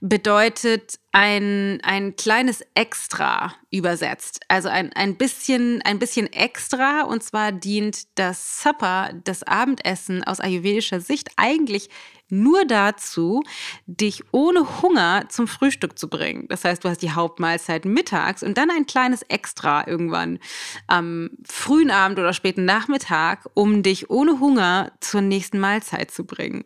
bedeutet 0.00 0.98
ein, 1.12 1.80
ein 1.82 2.16
kleines 2.16 2.62
Extra 2.74 3.54
übersetzt. 3.70 4.40
Also 4.48 4.68
ein, 4.68 4.92
ein, 4.94 5.16
bisschen, 5.16 5.82
ein 5.82 5.98
bisschen 5.98 6.32
extra. 6.32 7.02
Und 7.02 7.22
zwar 7.22 7.52
dient 7.52 8.18
das 8.18 8.62
Supper, 8.62 9.10
das 9.24 9.42
Abendessen 9.42 10.24
aus 10.24 10.40
ayurvedischer 10.40 11.00
Sicht 11.00 11.30
eigentlich 11.36 11.90
nur 12.32 12.64
dazu, 12.64 13.42
dich 13.86 14.22
ohne 14.32 14.80
Hunger 14.80 15.26
zum 15.28 15.46
Frühstück 15.46 15.98
zu 15.98 16.08
bringen. 16.08 16.46
Das 16.48 16.64
heißt, 16.64 16.82
du 16.82 16.88
hast 16.88 17.02
die 17.02 17.10
Hauptmahlzeit 17.10 17.84
mittags 17.84 18.42
und 18.42 18.56
dann 18.56 18.70
ein 18.70 18.86
kleines 18.86 19.20
Extra 19.22 19.86
irgendwann 19.86 20.38
am 20.86 21.30
frühen 21.44 21.90
Abend 21.90 22.18
oder 22.18 22.32
späten 22.32 22.64
Nachmittag, 22.64 23.50
um 23.52 23.82
dich 23.82 24.08
ohne 24.08 24.40
Hunger 24.40 24.92
zur 25.00 25.20
nächsten 25.20 25.60
Mahlzeit 25.60 26.10
zu 26.10 26.24
bringen. 26.24 26.64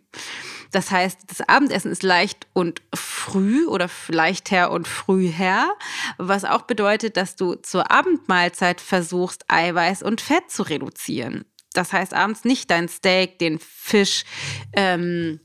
Das 0.70 0.90
heißt, 0.90 1.20
das 1.26 1.40
Abendessen 1.48 1.90
ist 1.90 2.02
leicht 2.02 2.46
und 2.52 2.82
früh 2.94 3.66
oder 3.66 3.88
leichter 4.08 4.70
und 4.70 4.88
früher, 4.88 5.66
was 6.18 6.44
auch 6.44 6.62
bedeutet, 6.62 7.16
dass 7.16 7.36
du 7.36 7.54
zur 7.54 7.90
Abendmahlzeit 7.90 8.80
versuchst, 8.80 9.44
Eiweiß 9.48 10.02
und 10.02 10.20
Fett 10.20 10.50
zu 10.50 10.62
reduzieren. 10.62 11.44
Das 11.72 11.92
heißt, 11.92 12.14
abends 12.14 12.44
nicht 12.44 12.70
dein 12.70 12.88
Steak, 12.88 13.38
den 13.38 13.58
Fisch 13.58 14.24
ähm, 14.72 15.40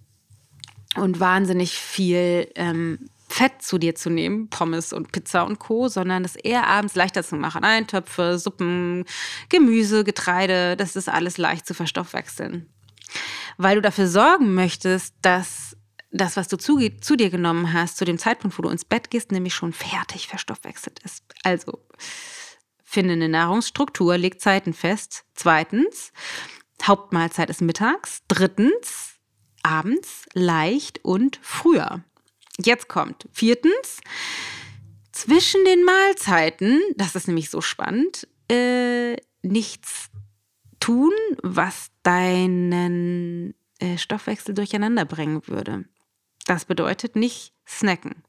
und 0.96 1.20
wahnsinnig 1.20 1.74
viel 1.74 2.50
ähm, 2.56 3.10
Fett 3.28 3.62
zu 3.62 3.78
dir 3.78 3.96
zu 3.96 4.10
nehmen, 4.10 4.50
Pommes 4.50 4.92
und 4.92 5.12
Pizza 5.12 5.46
und 5.46 5.60
Co., 5.60 5.88
sondern 5.88 6.24
das 6.24 6.36
eher 6.36 6.68
abends 6.68 6.96
leichter 6.96 7.24
zu 7.24 7.36
machen. 7.36 7.64
Eintöpfe, 7.64 8.38
Suppen, 8.38 9.06
Gemüse, 9.50 10.04
Getreide, 10.04 10.76
das 10.76 10.96
ist 10.96 11.08
alles 11.08 11.38
leicht 11.38 11.66
zu 11.66 11.74
verstoffwechseln 11.74 12.68
weil 13.62 13.76
du 13.76 13.82
dafür 13.82 14.08
sorgen 14.08 14.54
möchtest, 14.54 15.16
dass 15.22 15.78
das, 16.12 16.36
was 16.36 16.48
du 16.48 16.58
zu, 16.58 16.78
zu, 17.00 17.16
dir 17.16 17.30
genommen 17.30 17.74
hast, 17.74 17.98
zu 17.98 18.06
dem 18.06 18.18
Zeitpunkt, 18.18 18.58
wo 18.58 18.64
du 18.64 18.70
ins 18.70 18.86
Bett 18.86 19.10
gehst, 19.10 19.32
nämlich 19.32 19.54
schon 19.54 19.72
fertig 19.72 20.28
verstoffwechselt 20.28 21.00
ist. 21.00 21.24
Also, 21.44 21.80
finde 22.84 23.14
eine 23.14 23.30
Nahrungsstruktur, 23.30 24.18
leg 24.18 24.42
Zeiten 24.42 24.74
fest. 24.74 25.24
Zweitens, 25.34 26.12
Hauptmahlzeit 26.84 27.50
ist 27.50 27.62
mittags. 27.62 28.24
Drittens, 28.28 29.14
abends, 29.64 30.26
leicht 30.34 31.04
und 31.06 31.40
früher. 31.42 32.04
Jetzt 32.60 32.90
kommt 32.90 33.28
viertens, 33.32 34.02
zwischen 35.14 35.64
den 35.66 35.84
Mahlzeiten, 35.84 36.82
das 36.96 37.16
ist 37.16 37.28
nämlich 37.28 37.50
so 37.50 37.62
spannend, 37.62 38.28
äh, 38.50 39.16
nichts 39.42 40.11
tun, 40.82 41.14
was 41.42 41.92
deinen 42.04 43.54
äh, 43.80 43.98
Stoffwechsel 43.98 44.54
durcheinander 44.54 45.06
bringen 45.06 45.42
würde. 45.48 45.86
Das 46.46 46.66
bedeutet 46.66 47.16
nicht 47.16 47.54
snacken. 47.68 48.24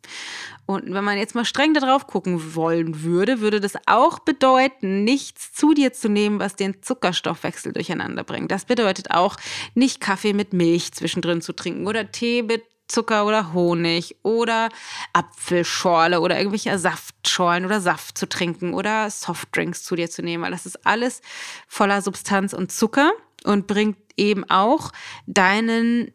Und 0.66 0.92
wenn 0.94 1.02
man 1.02 1.18
jetzt 1.18 1.34
mal 1.34 1.44
streng 1.44 1.74
darauf 1.74 2.06
gucken 2.06 2.54
wollen 2.54 3.02
würde, 3.02 3.40
würde 3.40 3.58
das 3.58 3.74
auch 3.86 4.20
bedeuten, 4.20 5.02
nichts 5.02 5.52
zu 5.52 5.74
dir 5.74 5.92
zu 5.92 6.08
nehmen, 6.08 6.38
was 6.38 6.54
den 6.54 6.82
Zuckerstoffwechsel 6.82 7.72
durcheinander 7.72 8.22
bringt. 8.22 8.50
Das 8.50 8.66
bedeutet 8.66 9.10
auch, 9.10 9.36
nicht 9.74 10.00
Kaffee 10.00 10.34
mit 10.34 10.52
Milch 10.52 10.92
zwischendrin 10.92 11.40
zu 11.40 11.52
trinken 11.52 11.88
oder 11.88 12.12
Tee 12.12 12.42
mit 12.42 12.62
Zucker 12.88 13.26
oder 13.26 13.52
Honig 13.52 14.16
oder 14.22 14.68
Apfelschorle 15.12 16.20
oder 16.20 16.36
irgendwelche 16.36 16.78
Saftschorlen 16.78 17.64
oder 17.64 17.80
Saft 17.80 18.18
zu 18.18 18.28
trinken 18.28 18.74
oder 18.74 19.10
Softdrinks 19.10 19.82
zu 19.82 19.96
dir 19.96 20.10
zu 20.10 20.22
nehmen, 20.22 20.44
weil 20.44 20.50
das 20.50 20.66
ist 20.66 20.86
alles 20.86 21.22
voller 21.68 22.02
Substanz 22.02 22.52
und 22.52 22.70
Zucker 22.72 23.12
und 23.44 23.66
bringt 23.66 23.98
eben 24.16 24.48
auch 24.50 24.92
deinen, 25.26 26.12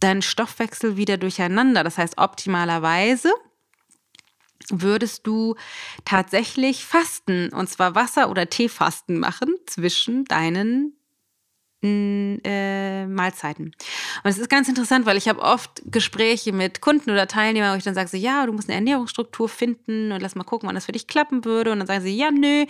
deinen 0.00 0.22
Stoffwechsel 0.22 0.96
wieder 0.96 1.16
durcheinander. 1.16 1.84
Das 1.84 1.98
heißt, 1.98 2.18
optimalerweise 2.18 3.32
würdest 4.70 5.26
du 5.26 5.56
tatsächlich 6.04 6.84
Fasten, 6.84 7.48
und 7.52 7.68
zwar 7.68 7.94
Wasser- 7.94 8.30
oder 8.30 8.48
Teefasten 8.48 9.18
machen 9.18 9.56
zwischen 9.66 10.24
deinen 10.24 10.96
äh, 11.82 13.06
Mahlzeiten. 13.06 13.74
Und 14.22 14.30
es 14.30 14.38
ist 14.38 14.48
ganz 14.48 14.68
interessant, 14.68 15.04
weil 15.04 15.16
ich 15.16 15.28
habe 15.28 15.40
oft 15.40 15.82
Gespräche 15.86 16.52
mit 16.52 16.80
Kunden 16.80 17.10
oder 17.10 17.26
Teilnehmern, 17.26 17.72
wo 17.72 17.76
ich 17.76 17.84
dann 17.84 17.94
sage, 17.94 18.08
so, 18.08 18.16
ja, 18.16 18.46
du 18.46 18.52
musst 18.52 18.68
eine 18.68 18.76
Ernährungsstruktur 18.76 19.48
finden 19.48 20.12
und 20.12 20.20
lass 20.20 20.34
mal 20.34 20.44
gucken, 20.44 20.68
wann 20.68 20.74
das 20.74 20.86
für 20.86 20.92
dich 20.92 21.06
klappen 21.06 21.44
würde. 21.44 21.72
Und 21.72 21.78
dann 21.80 21.86
sagen 21.88 22.02
sie, 22.02 22.16
ja, 22.16 22.30
nö, 22.30 22.66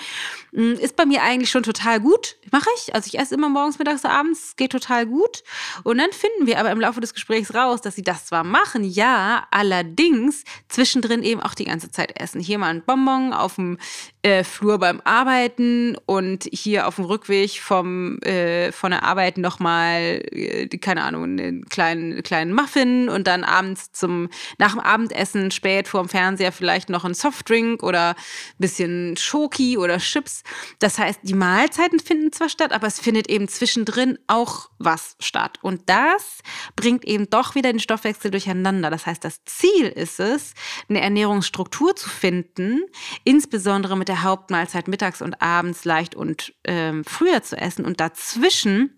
hm, 0.55 0.75
ist 0.75 0.97
bei 0.97 1.05
mir 1.05 1.23
eigentlich 1.23 1.51
schon 1.51 1.63
total 1.63 2.01
gut. 2.01 2.37
Mache 2.51 2.69
ich. 2.77 2.95
Also 2.95 3.07
ich 3.07 3.19
esse 3.19 3.35
immer 3.35 3.49
morgens, 3.49 3.79
mittags, 3.79 4.05
abends, 4.05 4.57
geht 4.57 4.73
total 4.73 5.07
gut. 5.07 5.43
Und 5.85 5.99
dann 5.99 6.11
finden 6.13 6.47
wir 6.47 6.59
aber 6.59 6.71
im 6.71 6.81
Laufe 6.81 7.01
des 7.01 7.13
Gesprächs 7.13 7.55
raus, 7.55 7.83
dass 7.83 7.97
sie 7.97 8.03
das 8.03 8.27
zwar 8.27 8.45
machen, 8.45 8.85
ja, 8.85 9.47
allerdings 9.51 10.45
zwischendrin 10.69 11.23
eben 11.23 11.41
auch 11.41 11.55
die 11.55 11.65
ganze 11.65 11.91
Zeit 11.91 12.19
essen. 12.19 12.41
Hier 12.41 12.59
mal 12.59 12.69
ein 12.69 12.83
Bonbon 12.83 13.33
auf 13.33 13.57
dem 13.57 13.79
äh, 14.23 14.45
Flur 14.45 14.79
beim 14.79 15.01
Arbeiten 15.05 15.97
und 16.07 16.49
hier 16.51 16.87
auf 16.89 16.97
dem 16.97 17.05
Rückweg 17.05 17.61
vom, 17.61 18.19
äh, 18.23 18.73
von 18.73 18.91
der 18.91 19.02
der 19.03 19.09
Arbeit 19.09 19.39
nochmal, 19.39 20.23
äh, 20.31 20.69
keine 20.79 21.03
Ahnung, 21.03 21.25
einen 21.25 21.65
kleinen, 21.67 22.23
kleinen 22.23 22.53
Muffin 22.53 23.09
und 23.09 23.27
dann 23.27 23.45
abends 23.45 23.93
zum, 23.93 24.29
nach 24.59 24.73
dem 24.73 24.81
Abendessen 24.81 25.51
spät 25.51 25.89
vorm 25.89 26.09
Fernseher 26.09 26.53
vielleicht 26.53 26.89
noch 26.89 27.05
ein 27.05 27.15
Softdrink 27.15 27.83
oder 27.83 28.11
ein 28.11 28.15
bisschen 28.59 29.17
Schoki 29.17 29.77
oder 29.77 29.99
Chips. 29.99 30.43
Das 30.79 30.99
heißt, 30.99 31.21
die 31.23 31.35
Mahlzeiten 31.35 32.01
finden 32.01 32.33
zwar 32.33 32.49
statt, 32.49 32.73
aber 32.73 32.87
es 32.87 33.01
findet 33.01 33.29
eben 33.29 33.49
zwischendrin 33.49 34.19
auch 34.27 34.71
was 34.79 35.17
statt. 35.21 35.59
Und 35.63 35.89
das 35.89 36.39
bringt 36.77 37.05
eben 37.05 37.29
doch 37.31 37.55
wieder 37.55 37.73
den 37.73 37.81
Stoffwechsel 37.81 38.31
durcheinander. 38.31 38.91
Das 38.91 39.07
heißt, 39.07 39.25
das 39.25 39.45
Ziel 39.45 39.87
ist 39.87 40.21
es, 40.21 40.55
eine 40.89 41.01
Ernährungsstruktur 41.01 41.97
zu 41.97 42.09
finden, 42.09 42.83
insbesondere 43.25 43.97
mit 43.97 44.09
der 44.09 44.23
Hauptmahlzeit 44.23 44.89
mittags 44.89 45.23
und 45.23 45.41
abends 45.41 45.85
leicht 45.85 46.15
und 46.15 46.55
ähm, 46.65 47.05
früher 47.05 47.43
zu 47.43 47.57
essen 47.57 47.85
und 47.85 48.01
dazwischen 48.01 48.92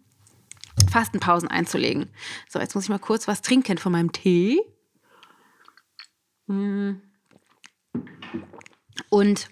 Fastenpausen 0.90 1.48
einzulegen. 1.48 2.10
So, 2.48 2.58
jetzt 2.58 2.74
muss 2.74 2.84
ich 2.84 2.90
mal 2.90 2.98
kurz 2.98 3.28
was 3.28 3.42
trinken 3.42 3.78
von 3.78 3.92
meinem 3.92 4.12
Tee. 4.12 4.60
Hm. 6.48 7.00
Und 9.08 9.48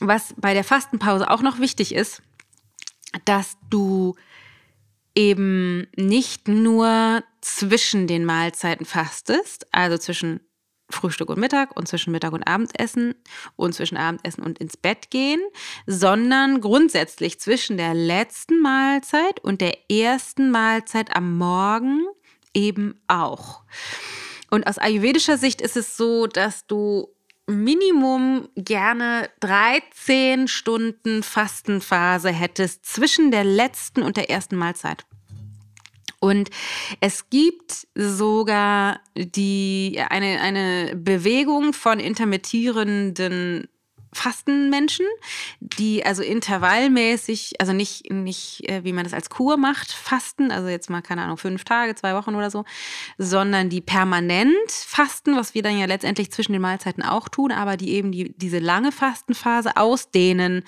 was 0.00 0.34
bei 0.36 0.54
der 0.54 0.64
Fastenpause 0.64 1.30
auch 1.30 1.42
noch 1.42 1.58
wichtig 1.58 1.94
ist, 1.94 2.22
dass 3.24 3.56
du 3.68 4.14
eben 5.14 5.88
nicht 5.96 6.48
nur 6.48 7.22
zwischen 7.40 8.06
den 8.06 8.24
Mahlzeiten 8.24 8.86
fastest, 8.86 9.66
also 9.72 9.98
zwischen 9.98 10.40
Frühstück 10.92 11.28
und 11.28 11.38
Mittag 11.38 11.76
und 11.76 11.88
zwischen 11.88 12.12
Mittag 12.12 12.32
und 12.32 12.42
Abendessen 12.44 13.14
und 13.56 13.74
zwischen 13.74 13.96
Abendessen 13.96 14.42
und 14.42 14.58
ins 14.58 14.76
Bett 14.76 15.10
gehen, 15.10 15.40
sondern 15.86 16.60
grundsätzlich 16.60 17.40
zwischen 17.40 17.76
der 17.76 17.94
letzten 17.94 18.60
Mahlzeit 18.60 19.40
und 19.40 19.60
der 19.60 19.90
ersten 19.90 20.50
Mahlzeit 20.50 21.14
am 21.14 21.38
Morgen 21.38 22.06
eben 22.54 23.00
auch. 23.06 23.62
Und 24.50 24.66
aus 24.66 24.78
ayurvedischer 24.78 25.38
Sicht 25.38 25.60
ist 25.60 25.76
es 25.76 25.96
so, 25.96 26.26
dass 26.26 26.66
du 26.66 27.08
Minimum 27.46 28.48
gerne 28.54 29.28
13 29.40 30.46
Stunden 30.48 31.22
Fastenphase 31.22 32.30
hättest 32.30 32.86
zwischen 32.86 33.30
der 33.30 33.44
letzten 33.44 34.02
und 34.02 34.16
der 34.16 34.30
ersten 34.30 34.56
Mahlzeit. 34.56 35.04
Und 36.20 36.50
es 37.00 37.30
gibt 37.30 37.88
sogar 37.94 39.00
die, 39.16 40.00
eine, 40.10 40.40
eine 40.40 40.94
Bewegung 40.94 41.72
von 41.72 41.98
intermittierenden 41.98 43.68
Fastenmenschen, 44.12 45.06
die 45.60 46.04
also 46.04 46.22
intervallmäßig, 46.22 47.60
also 47.60 47.72
nicht, 47.72 48.10
nicht 48.10 48.68
äh, 48.68 48.82
wie 48.82 48.92
man 48.92 49.04
das 49.04 49.14
als 49.14 49.30
Kur 49.30 49.56
macht, 49.56 49.92
fasten, 49.92 50.50
also 50.50 50.68
jetzt 50.68 50.90
mal, 50.90 51.00
keine 51.00 51.22
Ahnung, 51.22 51.36
fünf 51.36 51.64
Tage, 51.64 51.94
zwei 51.94 52.14
Wochen 52.14 52.34
oder 52.34 52.50
so, 52.50 52.64
sondern 53.18 53.68
die 53.68 53.80
permanent 53.80 54.70
fasten, 54.70 55.36
was 55.36 55.54
wir 55.54 55.62
dann 55.62 55.78
ja 55.78 55.86
letztendlich 55.86 56.32
zwischen 56.32 56.52
den 56.52 56.62
Mahlzeiten 56.62 57.04
auch 57.04 57.28
tun, 57.28 57.52
aber 57.52 57.76
die 57.76 57.92
eben 57.92 58.10
die, 58.10 58.34
diese 58.36 58.58
lange 58.58 58.90
Fastenphase 58.90 59.76
ausdehnen, 59.76 60.64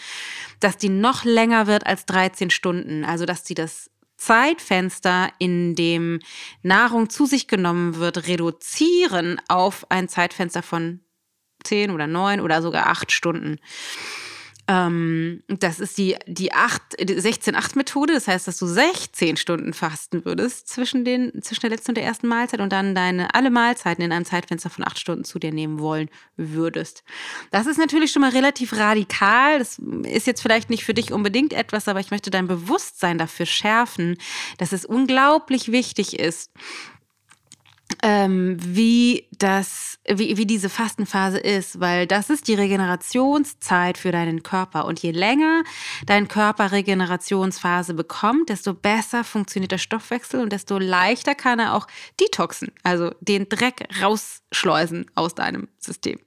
dass 0.60 0.76
die 0.76 0.88
noch 0.88 1.24
länger 1.24 1.66
wird 1.66 1.84
als 1.84 2.06
13 2.06 2.50
Stunden. 2.50 3.04
Also, 3.04 3.26
dass 3.26 3.44
sie 3.44 3.54
das 3.54 3.90
Zeitfenster, 4.22 5.32
in 5.40 5.74
dem 5.74 6.20
Nahrung 6.62 7.10
zu 7.10 7.26
sich 7.26 7.48
genommen 7.48 7.96
wird, 7.96 8.28
reduzieren 8.28 9.40
auf 9.48 9.90
ein 9.90 10.08
Zeitfenster 10.08 10.62
von 10.62 11.00
zehn 11.64 11.90
oder 11.90 12.06
neun 12.06 12.40
oder 12.40 12.62
sogar 12.62 12.86
acht 12.86 13.10
Stunden. 13.10 13.58
Ähm, 14.68 15.42
das 15.48 15.80
ist 15.80 15.98
die, 15.98 16.16
die 16.26 16.52
16-8-Methode. 16.52 18.14
Das 18.14 18.28
heißt, 18.28 18.46
dass 18.46 18.58
du 18.58 18.66
16 18.66 19.36
Stunden 19.36 19.72
fasten 19.72 20.24
würdest 20.24 20.68
zwischen, 20.68 21.04
den, 21.04 21.42
zwischen 21.42 21.62
der 21.62 21.70
letzten 21.70 21.90
und 21.90 21.96
der 21.96 22.04
ersten 22.04 22.28
Mahlzeit 22.28 22.60
und 22.60 22.72
dann 22.72 22.94
deine 22.94 23.34
alle 23.34 23.50
Mahlzeiten 23.50 24.04
in 24.04 24.12
einem 24.12 24.24
Zeitfenster 24.24 24.70
von 24.70 24.86
acht 24.86 24.98
Stunden 24.98 25.24
zu 25.24 25.38
dir 25.38 25.52
nehmen 25.52 25.80
wollen 25.80 26.08
würdest. 26.36 27.02
Das 27.50 27.66
ist 27.66 27.78
natürlich 27.78 28.12
schon 28.12 28.22
mal 28.22 28.30
relativ 28.30 28.72
radikal. 28.74 29.58
Das 29.58 29.80
ist 30.04 30.26
jetzt 30.26 30.42
vielleicht 30.42 30.70
nicht 30.70 30.84
für 30.84 30.94
dich 30.94 31.12
unbedingt 31.12 31.52
etwas, 31.52 31.88
aber 31.88 32.00
ich 32.00 32.10
möchte 32.10 32.30
dein 32.30 32.46
Bewusstsein 32.46 33.18
dafür 33.18 33.46
schärfen, 33.46 34.16
dass 34.58 34.72
es 34.72 34.84
unglaublich 34.84 35.72
wichtig 35.72 36.18
ist, 36.18 36.52
ähm, 38.02 38.56
wie 38.58 39.28
das, 39.38 39.98
wie, 40.08 40.36
wie 40.36 40.46
diese 40.46 40.68
Fastenphase 40.68 41.38
ist, 41.38 41.80
weil 41.80 42.06
das 42.06 42.30
ist 42.30 42.48
die 42.48 42.54
Regenerationszeit 42.54 43.98
für 43.98 44.12
deinen 44.12 44.42
Körper. 44.42 44.84
Und 44.86 45.00
je 45.00 45.10
länger 45.10 45.62
dein 46.06 46.28
Körper 46.28 46.72
Regenerationsphase 46.72 47.94
bekommt, 47.94 48.48
desto 48.48 48.74
besser 48.74 49.24
funktioniert 49.24 49.72
der 49.72 49.78
Stoffwechsel 49.78 50.40
und 50.40 50.52
desto 50.52 50.78
leichter 50.78 51.34
kann 51.34 51.58
er 51.58 51.74
auch 51.74 51.86
detoxen, 52.20 52.72
also 52.82 53.10
den 53.20 53.48
Dreck 53.48 53.88
rausschleusen 54.02 55.10
aus 55.14 55.34
deinem 55.34 55.68
System. 55.78 56.18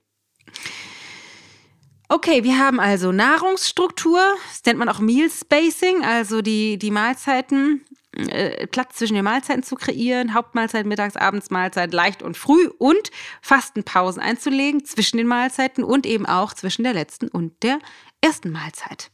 Okay, 2.07 2.43
wir 2.43 2.60
haben 2.60 2.79
also 2.79 3.12
Nahrungsstruktur, 3.12 4.22
das 4.50 4.63
nennt 4.65 4.77
man 4.77 4.89
auch 4.89 5.00
Meal 5.00 5.29
Spacing, 5.29 6.03
also 6.03 6.41
die, 6.41 6.77
die 6.77 6.91
Mahlzeiten 6.91 7.84
äh, 8.15 8.67
Platz 8.67 8.95
zwischen 8.95 9.15
den 9.15 9.25
Mahlzeiten 9.25 9.63
zu 9.63 9.75
kreieren, 9.75 10.34
Hauptmahlzeit, 10.34 10.86
Mittags-, 10.86 11.17
Abendsmahlzeit 11.17 11.93
leicht 11.93 12.24
und 12.24 12.38
früh 12.38 12.69
und 12.77 13.12
Fastenpausen 13.41 14.22
einzulegen 14.22 14.85
zwischen 14.85 15.18
den 15.18 15.27
Mahlzeiten 15.27 15.83
und 15.83 16.05
eben 16.05 16.25
auch 16.25 16.53
zwischen 16.53 16.83
der 16.83 16.94
letzten 16.94 17.27
und 17.27 17.63
der 17.63 17.79
ersten 18.22 18.51
Mahlzeit. 18.51 19.11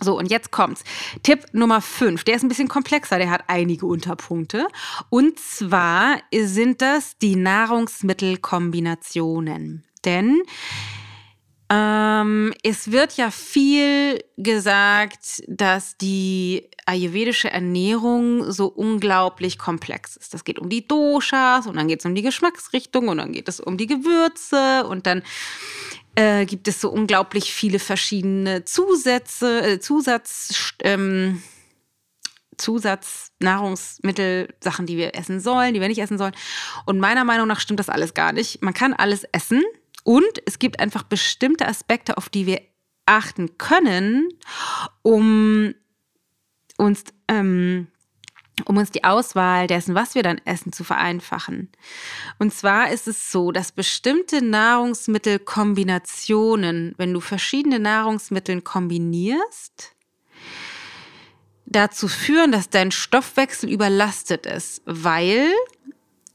So, 0.00 0.18
und 0.18 0.30
jetzt 0.30 0.50
kommt's. 0.50 0.84
Tipp 1.22 1.44
Nummer 1.52 1.80
5, 1.80 2.24
der 2.24 2.34
ist 2.36 2.42
ein 2.42 2.48
bisschen 2.48 2.68
komplexer, 2.68 3.18
der 3.18 3.30
hat 3.30 3.44
einige 3.46 3.86
Unterpunkte. 3.86 4.66
Und 5.10 5.38
zwar 5.38 6.16
sind 6.34 6.82
das 6.82 7.16
die 7.18 7.36
Nahrungsmittelkombinationen. 7.36 9.84
Denn 10.04 10.42
ähm, 11.72 12.52
es 12.62 12.92
wird 12.92 13.16
ja 13.16 13.30
viel 13.30 14.22
gesagt, 14.36 15.42
dass 15.48 15.96
die 15.96 16.68
ayurvedische 16.84 17.50
Ernährung 17.50 18.52
so 18.52 18.66
unglaublich 18.66 19.58
komplex 19.58 20.16
ist. 20.16 20.34
Das 20.34 20.44
geht 20.44 20.58
um 20.58 20.68
die 20.68 20.86
Doshas 20.86 21.66
und 21.66 21.76
dann 21.76 21.88
geht 21.88 22.00
es 22.00 22.04
um 22.04 22.14
die 22.14 22.20
Geschmacksrichtung 22.20 23.08
und 23.08 23.16
dann 23.16 23.32
geht 23.32 23.48
es 23.48 23.58
um 23.58 23.78
die 23.78 23.86
Gewürze 23.86 24.86
und 24.86 25.06
dann 25.06 25.22
äh, 26.14 26.44
gibt 26.44 26.68
es 26.68 26.78
so 26.78 26.90
unglaublich 26.90 27.54
viele 27.54 27.78
verschiedene 27.78 28.66
Zusätze, 28.66 29.62
äh, 29.62 29.80
Zusatz, 29.80 30.74
ähm, 30.82 31.42
Zusatznahrungsmittel, 32.58 34.52
Sachen, 34.60 34.84
die 34.84 34.98
wir 34.98 35.14
essen 35.14 35.40
sollen, 35.40 35.72
die 35.72 35.80
wir 35.80 35.88
nicht 35.88 36.02
essen 36.02 36.18
sollen. 36.18 36.34
Und 36.84 37.00
meiner 37.00 37.24
Meinung 37.24 37.48
nach 37.48 37.60
stimmt 37.60 37.80
das 37.80 37.88
alles 37.88 38.12
gar 38.12 38.34
nicht. 38.34 38.60
Man 38.60 38.74
kann 38.74 38.92
alles 38.92 39.24
essen 39.32 39.62
und 40.04 40.42
es 40.46 40.58
gibt 40.58 40.80
einfach 40.80 41.04
bestimmte 41.04 41.66
Aspekte, 41.66 42.16
auf 42.16 42.28
die 42.28 42.46
wir 42.46 42.60
achten 43.06 43.56
können, 43.58 44.28
um 45.02 45.74
uns, 46.76 47.04
ähm, 47.28 47.86
um 48.64 48.76
uns 48.76 48.90
die 48.90 49.04
Auswahl 49.04 49.66
dessen, 49.66 49.94
was 49.94 50.14
wir 50.14 50.22
dann 50.22 50.40
essen, 50.44 50.72
zu 50.72 50.84
vereinfachen. 50.84 51.70
Und 52.38 52.54
zwar 52.54 52.90
ist 52.90 53.08
es 53.08 53.32
so, 53.32 53.52
dass 53.52 53.72
bestimmte 53.72 54.42
Nahrungsmittelkombinationen, 54.44 56.94
wenn 56.96 57.12
du 57.12 57.20
verschiedene 57.20 57.78
Nahrungsmittel 57.78 58.62
kombinierst, 58.62 59.94
dazu 61.66 62.08
führen, 62.08 62.52
dass 62.52 62.70
dein 62.70 62.90
Stoffwechsel 62.90 63.70
überlastet 63.70 64.46
ist, 64.46 64.82
weil 64.84 65.52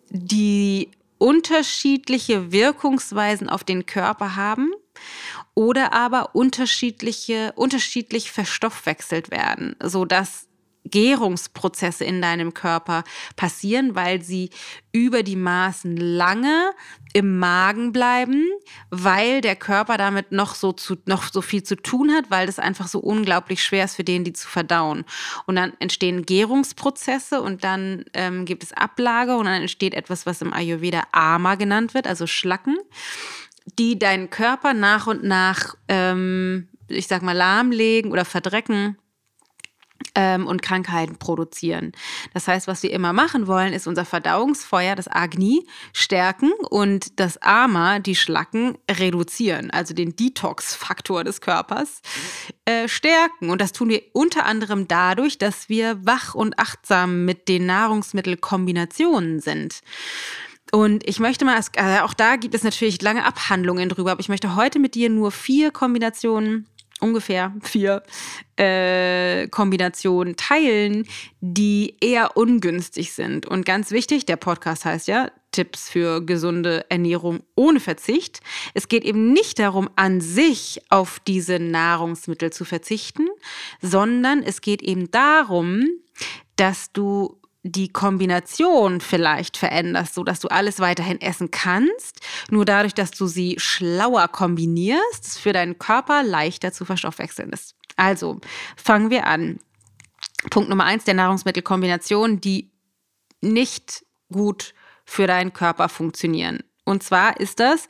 die 0.10 0.92
unterschiedliche 1.18 2.52
Wirkungsweisen 2.52 3.50
auf 3.50 3.64
den 3.64 3.86
Körper 3.86 4.36
haben 4.36 4.72
oder 5.54 5.94
aber 5.94 6.36
unterschiedliche, 6.36 7.54
unterschiedlich 7.56 8.32
verstoffwechselt 8.32 9.32
werden, 9.32 9.76
sodass 9.82 10.47
Gärungsprozesse 10.90 12.06
in 12.06 12.22
deinem 12.22 12.54
Körper 12.54 13.04
passieren, 13.36 13.96
weil 13.96 14.22
sie 14.22 14.50
über 14.92 15.24
die 15.24 15.36
Maßen 15.36 15.96
lange 15.96 16.72
im 17.14 17.40
Magen 17.40 17.92
bleiben, 17.92 18.46
weil 18.90 19.42
der 19.42 19.56
Körper 19.56 19.98
damit 19.98 20.32
noch 20.32 20.56
so, 20.56 20.72
zu, 20.72 20.98
noch 21.06 21.32
so 21.32 21.42
viel 21.42 21.64
zu 21.64 21.76
tun 21.76 22.12
hat, 22.12 22.30
weil 22.30 22.48
das 22.48 22.60
einfach 22.60 22.88
so 22.88 23.00
unglaublich 23.00 23.64
schwer 23.64 23.86
ist 23.86 23.96
für 23.96 24.04
den, 24.04 24.24
die 24.24 24.34
zu 24.34 24.48
verdauen. 24.48 25.06
Und 25.46 25.56
dann 25.56 25.74
entstehen 25.80 26.26
Gärungsprozesse 26.26 27.42
und 27.42 27.64
dann 27.64 28.06
ähm, 28.14 28.46
gibt 28.46 28.64
es 28.64 28.74
Ablage 28.74 29.36
und 29.38 29.46
dann 29.46 29.62
entsteht 29.62 29.94
etwas, 29.94 30.26
was 30.26 30.42
im 30.42 30.54
Ayurveda 30.54 31.04
Ama 31.12 31.56
genannt 31.56 31.94
wird, 31.94 32.08
also 32.08 32.28
Schlacken, 32.28 32.78
die 33.80 34.00
deinen 34.00 34.30
Körper 34.30 34.74
nach 34.74 35.08
und 35.08 35.24
nach, 35.24 35.76
ähm, 35.88 36.68
ich 36.88 37.08
sag 37.08 37.22
mal, 37.22 37.36
lahmlegen 37.36 38.12
oder 38.12 38.26
verdrecken 38.26 38.98
und 40.16 40.62
Krankheiten 40.64 41.18
produzieren. 41.18 41.92
Das 42.34 42.48
heißt, 42.48 42.68
was 42.68 42.82
wir 42.82 42.92
immer 42.92 43.14
machen 43.14 43.46
wollen, 43.46 43.72
ist 43.72 43.88
unser 43.88 44.04
Verdauungsfeuer, 44.04 44.96
das 44.96 45.08
Agni, 45.08 45.68
stärken 45.94 46.52
und 46.70 47.20
das 47.20 47.38
Ama, 47.42 48.00
die 48.00 48.16
Schlacken, 48.16 48.78
reduzieren, 48.90 49.70
also 49.70 49.94
den 49.94 50.16
Detox-Faktor 50.16 51.24
des 51.24 51.42
Körpers 51.42 52.02
äh, 52.66 52.88
stärken. 52.88 53.50
Und 53.50 53.62
das 53.62 53.74
tun 53.74 53.90
wir 53.90 54.02
unter 54.14 54.46
anderem 54.46 54.88
dadurch, 54.88 55.38
dass 55.38 55.70
wir 55.70 56.04
wach 56.06 56.34
und 56.34 56.58
achtsam 56.58 57.26
mit 57.26 57.48
den 57.48 57.66
Nahrungsmittelkombinationen 57.66 59.40
sind. 59.40 59.82
Und 60.72 61.08
ich 61.08 61.20
möchte 61.20 61.46
mal, 61.46 61.56
also 61.56 62.04
auch 62.04 62.14
da 62.14 62.36
gibt 62.36 62.54
es 62.54 62.64
natürlich 62.64 63.02
lange 63.02 63.24
Abhandlungen 63.24 63.88
drüber, 63.88 64.12
aber 64.12 64.20
ich 64.20 64.30
möchte 64.30 64.56
heute 64.56 64.80
mit 64.80 64.96
dir 64.96 65.10
nur 65.10 65.32
vier 65.32 65.72
Kombinationen 65.72 66.68
ungefähr 67.02 67.54
vier 67.62 68.04
äh, 68.58 69.48
Kombinationen 69.50 70.36
teilen, 70.36 71.08
die 71.42 71.96
eher 72.02 72.38
ungünstig 72.38 73.14
sind. 73.14 73.46
Und 73.46 73.66
ganz 73.66 73.92
wichtig, 73.92 74.26
der 74.26 74.38
Podcast 74.38 74.86
heißt 74.86 75.08
ja 75.08 75.30
Tipps 75.52 75.90
für 75.90 76.24
gesunde 76.26 76.86
Ernährung 76.90 77.40
ohne 77.56 77.80
Verzicht. 77.80 78.42
Es 78.74 78.88
geht 78.88 79.04
eben 79.04 79.34
nicht 79.34 79.60
darum, 79.60 79.90
an 79.96 80.22
sich 80.22 80.82
auf 80.90 81.20
diese 81.26 81.60
Nahrungsmittel 81.60 82.52
zu 82.52 82.66
verzichten, 82.66 83.28
sondern 83.82 84.44
es 84.44 84.62
geht 84.62 84.82
eben 84.82 85.10
darum, 85.10 85.88
dass 86.58 86.92
du 86.92 87.37
die 87.70 87.90
Kombination 87.90 89.02
vielleicht 89.02 89.58
veränderst, 89.58 90.14
sodass 90.14 90.40
du 90.40 90.48
alles 90.48 90.80
weiterhin 90.80 91.22
essen 91.22 91.52
kannst, 91.52 92.22
nur 92.50 92.66
dadurch, 92.66 92.94
dass 92.94 93.12
du 93.12 93.28
sie 93.28 93.56
schlauer 93.60 94.28
kombinierst, 94.28 95.40
für 95.40 95.54
deinen 95.54 95.78
Körper 95.78 96.24
leichter 96.24 96.72
zu 96.72 96.86
verstoffwechseln 96.86 97.52
ist. 97.52 97.76
Also 97.96 98.40
fangen 98.76 99.10
wir 99.10 99.28
an. 99.28 99.60
Punkt 100.50 100.70
Nummer 100.70 100.86
eins 100.86 101.04
der 101.04 101.16
Nahrungsmittelkombination, 101.16 102.40
die 102.40 102.72
nicht 103.42 104.06
gut 104.32 104.74
für 105.06 105.28
deinen 105.28 105.54
Körper 105.54 105.90
funktionieren. 105.90 106.60
Und 106.86 107.04
zwar 107.04 107.40
ist 107.40 107.60
das 107.60 107.88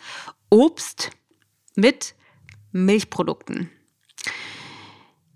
Obst 0.50 1.12
mit 1.76 2.16
Milchprodukten. 2.72 3.70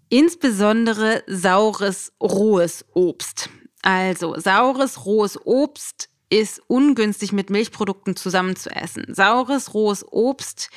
Insbesondere 0.10 1.23
saures, 1.27 2.12
rohes 2.21 2.86
Obst. 2.93 3.49
Also, 3.82 4.39
saures, 4.39 5.06
rohes 5.06 5.39
Obst 5.46 6.10
ist 6.30 6.62
ungünstig 6.67 7.34
mit 7.34 7.50
Milchprodukten 7.50 8.15
zusammen 8.15 8.56
zu 8.56 8.70
essen. 8.70 9.13
Saures, 9.13 9.74
rohes 9.74 10.06
Obst 10.12 10.70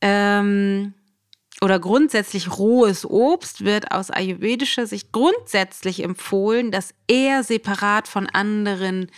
ähm, 0.00 0.94
oder 1.62 1.78
grundsätzlich 1.78 2.58
rohes 2.58 3.04
Obst 3.04 3.64
wird 3.64 3.92
aus 3.92 4.10
ayurvedischer 4.10 4.86
Sicht 4.86 5.12
grundsätzlich 5.12 6.02
empfohlen, 6.02 6.70
das 6.70 6.94
eher 7.06 7.42
separat 7.44 8.08
von 8.08 8.26
anderen 8.26 9.10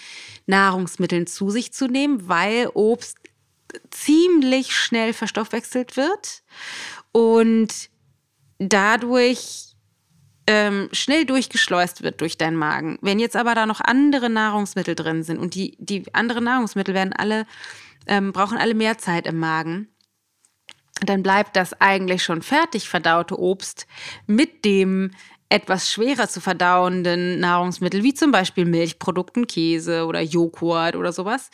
Nahrungsmitteln 0.46 1.26
zu 1.26 1.50
sich 1.50 1.72
zu 1.72 1.86
nehmen, 1.86 2.28
weil 2.28 2.68
Obst 2.74 3.16
ziemlich 3.90 4.74
schnell 4.74 5.12
verstoffwechselt 5.12 5.96
wird 5.96 6.42
und 7.12 7.90
dadurch 8.58 9.71
ähm, 10.46 10.88
schnell 10.92 11.24
durchgeschleust 11.24 12.02
wird 12.02 12.20
durch 12.20 12.36
deinen 12.36 12.56
Magen. 12.56 12.98
Wenn 13.00 13.18
jetzt 13.18 13.36
aber 13.36 13.54
da 13.54 13.66
noch 13.66 13.80
andere 13.80 14.28
Nahrungsmittel 14.28 14.94
drin 14.94 15.22
sind 15.22 15.38
und 15.38 15.54
die, 15.54 15.76
die 15.78 16.04
anderen 16.14 16.44
Nahrungsmittel 16.44 16.94
werden 16.94 17.12
alle, 17.12 17.46
ähm, 18.06 18.32
brauchen 18.32 18.58
alle 18.58 18.74
mehr 18.74 18.98
Zeit 18.98 19.26
im 19.26 19.38
Magen, 19.38 19.88
dann 21.00 21.22
bleibt 21.22 21.56
das 21.56 21.80
eigentlich 21.80 22.22
schon 22.22 22.42
fertig 22.42 22.88
verdaute 22.88 23.38
Obst 23.38 23.86
mit 24.26 24.64
dem 24.64 25.10
etwas 25.48 25.92
schwerer 25.92 26.28
zu 26.28 26.40
verdauenden 26.40 27.38
Nahrungsmittel, 27.38 28.02
wie 28.02 28.14
zum 28.14 28.32
Beispiel 28.32 28.64
Milchprodukten, 28.64 29.46
Käse 29.46 30.06
oder 30.06 30.22
Joghurt 30.22 30.96
oder 30.96 31.12
sowas, 31.12 31.50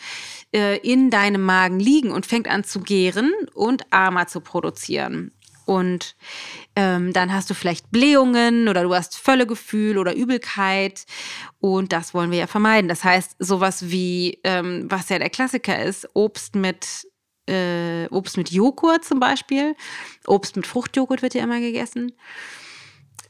äh, 0.55 0.79
in 0.79 1.11
deinem 1.11 1.43
Magen 1.43 1.81
liegen 1.81 2.13
und 2.13 2.25
fängt 2.25 2.47
an 2.47 2.63
zu 2.63 2.81
gären 2.81 3.33
und 3.55 3.83
Ama 3.91 4.29
zu 4.29 4.41
produzieren. 4.41 5.33
Und 5.69 6.17
ähm, 6.77 7.13
dann 7.13 7.31
hast 7.31 7.51
du 7.51 7.55
vielleicht 7.55 7.91
Blähungen 7.91 8.69
oder 8.69 8.85
du 8.85 8.95
hast 8.95 9.19
Völlegefühl 9.19 9.99
oder 9.99 10.17
Übelkeit. 10.17 11.05
Und 11.61 11.93
das 11.93 12.15
wollen 12.15 12.31
wir 12.31 12.39
ja 12.39 12.47
vermeiden. 12.47 12.89
Das 12.89 13.05
heißt, 13.05 13.37
sowas 13.39 13.91
wie, 13.91 14.41
ähm, 14.45 14.87
was 14.89 15.11
ja 15.11 15.19
der 15.19 15.29
Klassiker 15.29 15.79
ist, 15.85 16.09
Obst 16.15 16.55
mit 16.55 17.07
äh, 17.47 18.07
Obst 18.11 18.39
mit 18.39 18.51
Joghurt 18.51 19.05
zum 19.05 19.21
Beispiel. 19.21 19.77
Obst 20.27 20.57
mit 20.57 20.67
Fruchtjoghurt 20.67 21.21
wird 21.21 21.35
ja 21.35 21.45
immer 21.45 21.61
gegessen. 21.61 22.13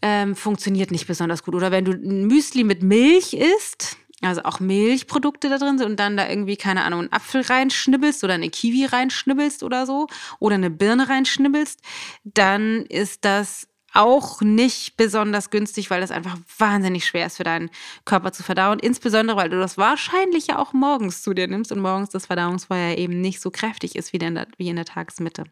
Ähm, 0.01 0.37
funktioniert 0.37 0.93
nicht 0.93 1.09
besonders 1.09 1.43
gut. 1.43 1.57
Oder 1.57 1.73
wenn 1.73 1.87
du 1.87 1.93
ein 1.93 2.29
Müsli 2.29 2.63
mit 2.63 2.85
Milch 2.85 3.33
isst, 3.33 3.97
also 4.23 4.43
auch 4.43 4.59
Milchprodukte 4.61 5.49
da 5.49 5.59
drin 5.59 5.79
sind 5.79 5.87
und 5.87 6.01
dann 6.01 6.17
da 6.17 6.29
irgendwie, 6.29 6.57
keine 6.57 6.85
Ahnung, 6.85 7.01
einen 7.01 7.13
Apfel 7.13 7.43
reinschnibbelst 7.43 8.25
oder 8.25 8.35
eine 8.35 8.51
Kiwi 8.51 8.87
reinschnibbelst 8.87 9.63
oder 9.63 9.87
so 9.87 10.09
oder 10.41 10.57
eine 10.57 10.71
Birne 10.71 11.09
reinschnibbelst, 11.09 11.81
dann 12.25 12.85
ist 12.87 13.25
das 13.25 13.69
auch 13.95 14.43
nicht 14.43 14.97
besonders 14.97 15.51
günstig, 15.51 15.91
weil 15.91 16.01
das 16.01 16.11
einfach 16.11 16.37
wahnsinnig 16.59 17.07
schwer 17.07 17.27
ist 17.27 17.39
für 17.39 17.45
deinen 17.45 17.71
Körper 18.05 18.33
zu 18.33 18.43
verdauen. 18.43 18.79
Insbesondere, 18.79 19.37
weil 19.37 19.49
du 19.49 19.59
das 19.59 19.79
wahrscheinlich 19.79 20.49
ja 20.49 20.59
auch 20.59 20.73
morgens 20.73 21.23
zu 21.23 21.33
dir 21.33 21.49
nimmst 21.49 21.73
und 21.73 21.81
morgens 21.81 22.11
das 22.11 22.27
Verdauungsfeuer 22.27 22.97
eben 22.99 23.21
nicht 23.21 23.41
so 23.41 23.51
kräftig 23.51 23.97
ist 23.97 24.13
wie 24.13 24.19
in 24.19 24.35
der, 24.35 24.47
wie 24.59 24.69
in 24.69 24.77
der 24.77 24.85
Tagesmitte. 24.85 25.45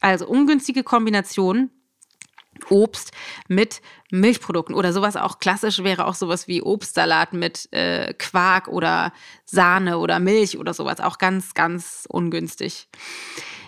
Also 0.00 0.26
ungünstige 0.26 0.82
Kombination 0.82 1.70
Obst 2.70 3.12
mit 3.48 3.80
Milchprodukten 4.10 4.74
oder 4.74 4.92
sowas 4.92 5.16
auch 5.16 5.38
klassisch 5.38 5.82
wäre 5.82 6.06
auch 6.06 6.14
sowas 6.14 6.48
wie 6.48 6.62
Obstsalat 6.62 7.32
mit 7.32 7.72
äh, 7.72 8.12
Quark 8.14 8.68
oder 8.68 9.12
Sahne 9.44 9.98
oder 9.98 10.18
Milch 10.18 10.58
oder 10.58 10.74
sowas 10.74 11.00
auch 11.00 11.18
ganz, 11.18 11.54
ganz 11.54 12.04
ungünstig. 12.08 12.88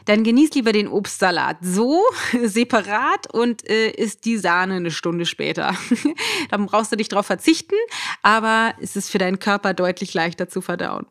Dann 0.04 0.24
genieß 0.24 0.50
lieber 0.54 0.72
den 0.72 0.88
Obstsalat 0.88 1.58
so 1.60 2.02
separat 2.42 3.32
und 3.32 3.68
äh, 3.68 3.90
isst 3.90 4.24
die 4.24 4.38
Sahne 4.38 4.74
eine 4.74 4.90
Stunde 4.90 5.26
später. 5.26 5.74
Dann 6.50 6.66
brauchst 6.66 6.92
du 6.92 6.96
nicht 6.96 7.12
drauf 7.12 7.26
verzichten, 7.26 7.76
aber 8.22 8.74
es 8.80 8.96
ist 8.96 9.10
für 9.10 9.18
deinen 9.18 9.38
Körper 9.38 9.74
deutlich 9.74 10.14
leichter 10.14 10.48
zu 10.48 10.60
verdauen. 10.60 11.06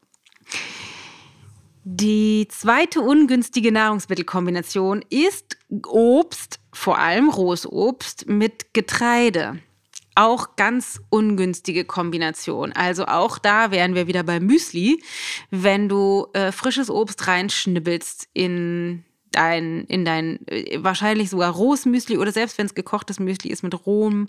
Die 1.84 2.48
zweite 2.50 3.02
ungünstige 3.02 3.72
Nahrungsmittelkombination 3.72 5.04
ist 5.10 5.58
Obst, 5.88 6.60
vor 6.74 6.98
allem 6.98 7.30
rohes 7.30 7.66
Obst, 7.66 8.28
mit 8.28 8.74
Getreide. 8.74 9.60
Auch 10.16 10.56
ganz 10.56 11.02
ungünstige 11.10 11.86
Kombination. 11.86 12.74
Also 12.74 13.06
auch 13.06 13.38
da 13.38 13.72
wären 13.72 13.96
wir 13.96 14.08
wieder 14.08 14.24
bei 14.24 14.40
Müsli. 14.40 15.02
Wenn 15.52 15.88
du 15.88 16.28
äh, 16.34 16.52
frisches 16.52 16.90
Obst 16.90 17.28
reinschnibbelst 17.28 18.28
in 18.34 19.06
dein, 19.32 19.86
in 19.86 20.06
dein 20.06 20.46
äh, 20.48 20.84
wahrscheinlich 20.84 21.30
sogar 21.30 21.52
rohes 21.52 21.86
Müsli 21.86 22.18
oder 22.18 22.32
selbst 22.32 22.58
wenn 22.58 22.66
es 22.66 22.76
gekochtes 22.76 23.20
Müsli 23.20 23.50
ist 23.52 23.64
mit 23.64 23.86
rohem 23.86 24.28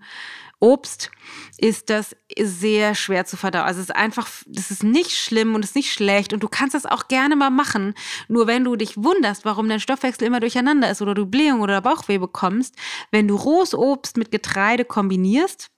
Obst, 0.60 1.10
ist 1.58 1.90
das 1.90 2.16
sehr 2.38 2.94
schwer 2.94 3.24
zu 3.24 3.36
verdauen. 3.36 3.64
Also 3.64 3.80
es 3.80 3.88
ist 3.88 3.96
einfach, 3.96 4.28
das 4.46 4.70
ist 4.70 4.84
nicht 4.84 5.10
schlimm 5.10 5.56
und 5.56 5.64
es 5.64 5.70
ist 5.70 5.76
nicht 5.76 5.92
schlecht 5.92 6.32
und 6.32 6.42
du 6.44 6.48
kannst 6.48 6.74
das 6.74 6.86
auch 6.86 7.08
gerne 7.08 7.34
mal 7.34 7.50
machen. 7.50 7.94
Nur 8.28 8.46
wenn 8.46 8.62
du 8.62 8.76
dich 8.76 8.96
wunderst, 8.96 9.44
warum 9.44 9.68
dein 9.68 9.80
Stoffwechsel 9.80 10.26
immer 10.26 10.38
durcheinander 10.38 10.88
ist 10.88 11.02
oder 11.02 11.14
du 11.14 11.26
Blähung 11.26 11.62
oder 11.62 11.80
Bauchweh 11.80 12.18
bekommst, 12.18 12.76
wenn 13.10 13.26
du 13.26 13.34
rohes 13.34 13.74
Obst 13.74 14.16
mit 14.16 14.30
Getreide 14.30 14.84
kombinierst, 14.84 15.71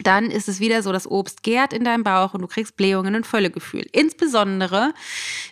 dann 0.00 0.30
ist 0.30 0.48
es 0.48 0.60
wieder 0.60 0.82
so, 0.82 0.92
das 0.92 1.10
Obst 1.10 1.42
gärt 1.42 1.72
in 1.72 1.84
deinem 1.84 2.04
Bauch 2.04 2.34
und 2.34 2.42
du 2.42 2.46
kriegst 2.46 2.76
Blähungen 2.76 3.14
und 3.14 3.26
Völlegefühl. 3.26 3.86
Insbesondere 3.92 4.92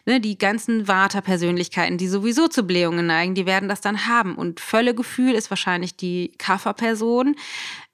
ne, 0.05 0.21
die 0.21 0.37
ganzen 0.37 0.87
Vata-Persönlichkeiten, 0.87 1.97
die 1.97 2.09
sowieso 2.09 2.49
zu 2.49 2.65
Blähungen 2.65 3.07
neigen, 3.07 3.35
die 3.35 3.47
werden 3.47 3.69
das 3.69 3.81
dann 3.81 4.07
haben. 4.07 4.35
Und 4.35 4.61
Völlegefühl 4.61 5.33
ist 5.33 5.51
wahrscheinlich 5.51 5.97
die 5.97 6.33
Kafferperson, 6.37 7.37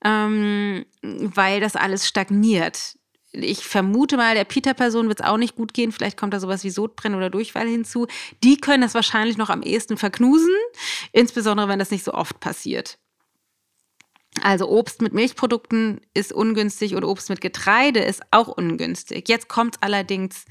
ähm, 0.04 0.84
weil 1.02 1.60
das 1.60 1.76
alles 1.76 2.08
stagniert. 2.08 2.96
Ich 3.32 3.64
vermute 3.64 4.16
mal, 4.16 4.34
der 4.34 4.44
Peter-Person 4.44 5.06
wird 5.06 5.20
es 5.20 5.26
auch 5.26 5.36
nicht 5.36 5.54
gut 5.54 5.72
gehen. 5.72 5.92
Vielleicht 5.92 6.16
kommt 6.16 6.34
da 6.34 6.40
sowas 6.40 6.64
wie 6.64 6.70
Sodbrennen 6.70 7.16
oder 7.16 7.30
Durchfall 7.30 7.68
hinzu. 7.68 8.08
Die 8.42 8.56
können 8.56 8.82
das 8.82 8.94
wahrscheinlich 8.94 9.36
noch 9.36 9.50
am 9.50 9.62
ehesten 9.62 9.96
verknusen, 9.96 10.50
insbesondere 11.12 11.68
wenn 11.68 11.78
das 11.78 11.92
nicht 11.92 12.02
so 12.02 12.12
oft 12.12 12.40
passiert. 12.40 12.98
Also 14.42 14.68
Obst 14.68 15.02
mit 15.02 15.12
Milchprodukten 15.12 16.00
ist 16.14 16.32
ungünstig 16.32 16.94
und 16.94 17.04
Obst 17.04 17.28
mit 17.30 17.40
Getreide 17.40 18.00
ist 18.00 18.22
auch 18.30 18.48
ungünstig. 18.48 19.28
Jetzt 19.28 19.48
kommt 19.48 19.76
allerdings 19.82 20.44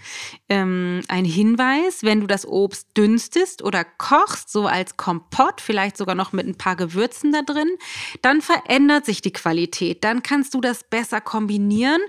ähm, 0.50 1.02
ein 1.08 1.26
Hinweis, 1.26 2.04
wenn 2.04 2.22
du 2.22 2.28
das 2.28 2.48
Obst 2.48 2.88
dünstest 2.98 3.64
oder 3.64 3.84
kochst, 3.84 4.52
so 4.52 4.68
als 4.68 4.98
Kompott, 4.98 5.62
vielleicht 5.62 5.98
sogar 5.98 6.16
noch 6.16 6.34
mit 6.34 6.48
ein 6.48 6.58
paar 6.58 6.76
Gewürzen 6.76 7.32
da 7.32 7.42
drin, 7.42 7.70
dann 8.22 8.42
verändert 8.42 9.06
sich 9.06 9.22
die 9.22 9.34
Qualität. 9.34 10.04
Dann 10.04 10.24
kannst 10.24 10.54
du 10.54 10.62
das 10.62 10.84
besser 10.84 11.22
kombinieren 11.22 12.02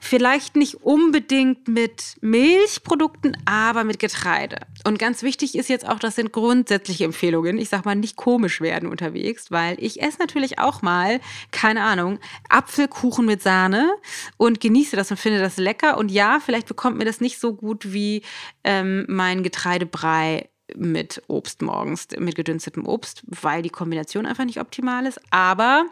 Vielleicht 0.00 0.56
nicht 0.56 0.82
unbedingt 0.82 1.68
mit 1.68 2.16
Milchprodukten, 2.20 3.36
aber 3.44 3.84
mit 3.84 3.98
Getreide. 3.98 4.58
Und 4.84 4.98
ganz 4.98 5.22
wichtig 5.22 5.56
ist 5.56 5.68
jetzt 5.68 5.88
auch, 5.88 5.98
das 5.98 6.16
sind 6.16 6.32
grundsätzliche 6.32 7.04
Empfehlungen. 7.04 7.58
Ich 7.58 7.68
sag 7.68 7.84
mal, 7.84 7.94
nicht 7.94 8.16
komisch 8.16 8.60
werden 8.60 8.88
unterwegs, 8.88 9.50
weil 9.50 9.76
ich 9.82 10.02
esse 10.02 10.18
natürlich 10.18 10.58
auch 10.58 10.82
mal, 10.82 11.20
keine 11.50 11.82
Ahnung, 11.82 12.18
Apfelkuchen 12.48 13.26
mit 13.26 13.42
Sahne 13.42 13.90
und 14.36 14.60
genieße 14.60 14.96
das 14.96 15.10
und 15.10 15.16
finde 15.16 15.40
das 15.40 15.56
lecker. 15.56 15.98
Und 15.98 16.10
ja, 16.10 16.40
vielleicht 16.44 16.68
bekommt 16.68 16.98
mir 16.98 17.04
das 17.04 17.20
nicht 17.20 17.40
so 17.40 17.54
gut 17.54 17.92
wie 17.92 18.22
ähm, 18.64 19.04
mein 19.08 19.42
Getreidebrei 19.42 20.48
mit 20.74 21.22
Obst 21.28 21.62
morgens, 21.62 22.08
mit 22.18 22.34
gedünstetem 22.34 22.86
Obst, 22.86 23.22
weil 23.26 23.62
die 23.62 23.70
Kombination 23.70 24.26
einfach 24.26 24.44
nicht 24.44 24.60
optimal 24.60 25.06
ist. 25.06 25.20
Aber 25.30 25.86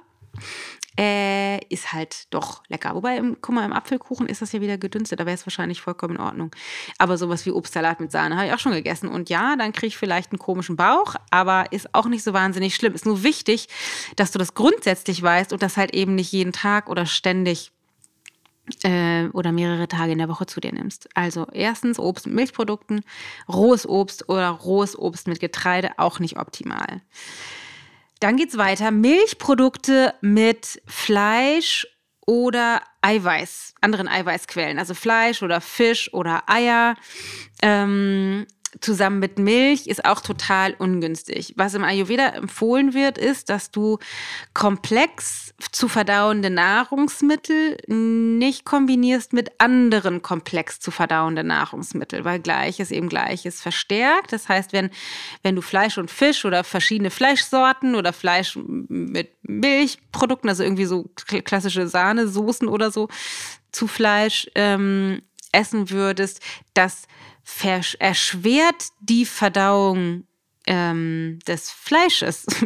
äh, 0.98 1.64
ist 1.66 1.92
halt 1.92 2.32
doch 2.32 2.62
lecker. 2.68 2.94
Wobei, 2.94 3.16
im, 3.16 3.36
guck 3.40 3.54
mal, 3.54 3.64
im 3.64 3.72
Apfelkuchen 3.72 4.26
ist 4.26 4.42
das 4.42 4.52
ja 4.52 4.60
wieder 4.60 4.78
gedünstet, 4.78 5.20
da 5.20 5.26
wäre 5.26 5.34
es 5.34 5.46
wahrscheinlich 5.46 5.80
vollkommen 5.80 6.16
in 6.16 6.20
Ordnung. 6.20 6.50
Aber 6.98 7.18
sowas 7.18 7.44
wie 7.46 7.50
Obstsalat 7.50 8.00
mit 8.00 8.12
Sahne 8.12 8.36
habe 8.36 8.46
ich 8.46 8.52
auch 8.52 8.58
schon 8.58 8.72
gegessen. 8.72 9.08
Und 9.08 9.28
ja, 9.28 9.56
dann 9.56 9.72
kriege 9.72 9.88
ich 9.88 9.96
vielleicht 9.96 10.32
einen 10.32 10.38
komischen 10.38 10.76
Bauch, 10.76 11.16
aber 11.30 11.72
ist 11.72 11.94
auch 11.94 12.06
nicht 12.06 12.22
so 12.22 12.32
wahnsinnig 12.32 12.74
schlimm. 12.74 12.94
Ist 12.94 13.06
nur 13.06 13.22
wichtig, 13.22 13.68
dass 14.16 14.30
du 14.30 14.38
das 14.38 14.54
grundsätzlich 14.54 15.22
weißt 15.22 15.52
und 15.52 15.62
das 15.62 15.76
halt 15.76 15.94
eben 15.94 16.14
nicht 16.14 16.32
jeden 16.32 16.52
Tag 16.52 16.88
oder 16.88 17.06
ständig 17.06 17.72
äh, 18.82 19.26
oder 19.32 19.52
mehrere 19.52 19.88
Tage 19.88 20.12
in 20.12 20.18
der 20.18 20.28
Woche 20.28 20.46
zu 20.46 20.60
dir 20.60 20.72
nimmst. 20.72 21.08
Also 21.14 21.46
erstens 21.52 21.98
Obst 21.98 22.26
mit 22.26 22.34
Milchprodukten, 22.36 23.02
rohes 23.48 23.86
Obst 23.86 24.28
oder 24.28 24.48
rohes 24.48 24.98
Obst 24.98 25.26
mit 25.26 25.40
Getreide 25.40 25.98
auch 25.98 26.18
nicht 26.18 26.38
optimal. 26.38 27.02
Dann 28.24 28.38
geht 28.38 28.48
es 28.48 28.56
weiter. 28.56 28.90
Milchprodukte 28.90 30.14
mit 30.22 30.80
Fleisch 30.86 31.86
oder 32.26 32.80
Eiweiß, 33.02 33.74
anderen 33.82 34.08
Eiweißquellen, 34.08 34.78
also 34.78 34.94
Fleisch 34.94 35.42
oder 35.42 35.60
Fisch 35.60 36.10
oder 36.14 36.44
Eier. 36.46 36.96
Ähm, 37.60 38.46
zusammen 38.80 39.18
mit 39.18 39.38
Milch 39.38 39.86
ist 39.86 40.04
auch 40.04 40.20
total 40.20 40.74
ungünstig. 40.78 41.54
Was 41.56 41.74
im 41.74 41.84
Ayurveda 41.84 42.28
empfohlen 42.28 42.94
wird, 42.94 43.18
ist, 43.18 43.50
dass 43.50 43.70
du 43.70 43.98
komplex 44.52 45.54
zu 45.72 45.88
verdauende 45.88 46.50
Nahrungsmittel 46.50 47.76
nicht 47.86 48.64
kombinierst 48.64 49.32
mit 49.32 49.60
anderen 49.60 50.22
komplex 50.22 50.80
zu 50.80 50.90
verdauenden 50.90 51.46
Nahrungsmitteln, 51.46 52.24
weil 52.24 52.40
Gleiches 52.40 52.90
eben 52.90 53.08
Gleiches 53.08 53.60
verstärkt. 53.60 54.32
Das 54.32 54.48
heißt, 54.48 54.72
wenn, 54.72 54.90
wenn 55.42 55.56
du 55.56 55.62
Fleisch 55.62 55.98
und 55.98 56.10
Fisch 56.10 56.44
oder 56.44 56.64
verschiedene 56.64 57.10
Fleischsorten 57.10 57.94
oder 57.94 58.12
Fleisch 58.12 58.56
mit 58.56 59.32
Milchprodukten, 59.42 60.48
also 60.48 60.62
irgendwie 60.62 60.86
so 60.86 61.10
klassische 61.14 61.86
Sahnesoßen 61.86 62.68
oder 62.68 62.90
so 62.90 63.08
zu 63.72 63.86
Fleisch 63.86 64.48
ähm, 64.54 65.22
essen 65.52 65.90
würdest, 65.90 66.40
das 66.74 67.06
erschwert 67.98 68.88
die 69.00 69.24
Verdauung 69.26 70.24
ähm, 70.66 71.38
des 71.46 71.70
Fleisches. 71.70 72.46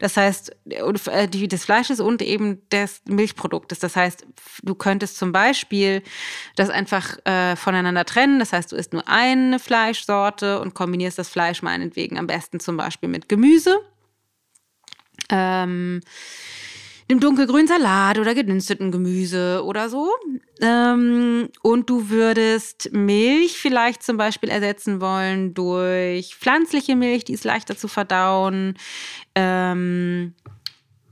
Das 0.00 0.16
heißt, 0.16 0.54
äh, 0.66 1.28
des 1.28 1.64
Fleisches 1.64 2.00
und 2.00 2.20
eben 2.20 2.68
des 2.70 3.00
Milchproduktes. 3.06 3.78
Das 3.78 3.94
heißt, 3.94 4.26
du 4.62 4.74
könntest 4.74 5.16
zum 5.16 5.30
Beispiel 5.30 6.02
das 6.56 6.68
einfach 6.68 7.16
äh, 7.24 7.54
voneinander 7.54 8.04
trennen. 8.04 8.40
Das 8.40 8.52
heißt, 8.52 8.72
du 8.72 8.76
isst 8.76 8.92
nur 8.92 9.06
eine 9.08 9.58
Fleischsorte 9.60 10.60
und 10.60 10.74
kombinierst 10.74 11.18
das 11.18 11.28
Fleisch 11.28 11.62
meinetwegen 11.62 12.18
am 12.18 12.26
besten 12.26 12.60
zum 12.60 12.76
Beispiel 12.76 13.08
mit 13.08 13.28
Gemüse. 13.28 13.78
Ähm, 15.30 16.00
einem 17.08 17.20
dunkelgrünen 17.20 17.66
Salat 17.66 18.18
oder 18.18 18.34
gedünsteten 18.34 18.90
Gemüse 18.90 19.62
oder 19.64 19.88
so. 19.88 20.10
Ähm, 20.60 21.48
und 21.62 21.90
du 21.90 22.08
würdest 22.08 22.90
Milch 22.92 23.58
vielleicht 23.58 24.02
zum 24.02 24.16
Beispiel 24.16 24.48
ersetzen 24.48 25.00
wollen 25.00 25.52
durch 25.54 26.34
pflanzliche 26.36 26.96
Milch, 26.96 27.24
die 27.24 27.34
ist 27.34 27.44
leichter 27.44 27.76
zu 27.76 27.88
verdauen. 27.88 28.78
Ähm, 29.34 30.34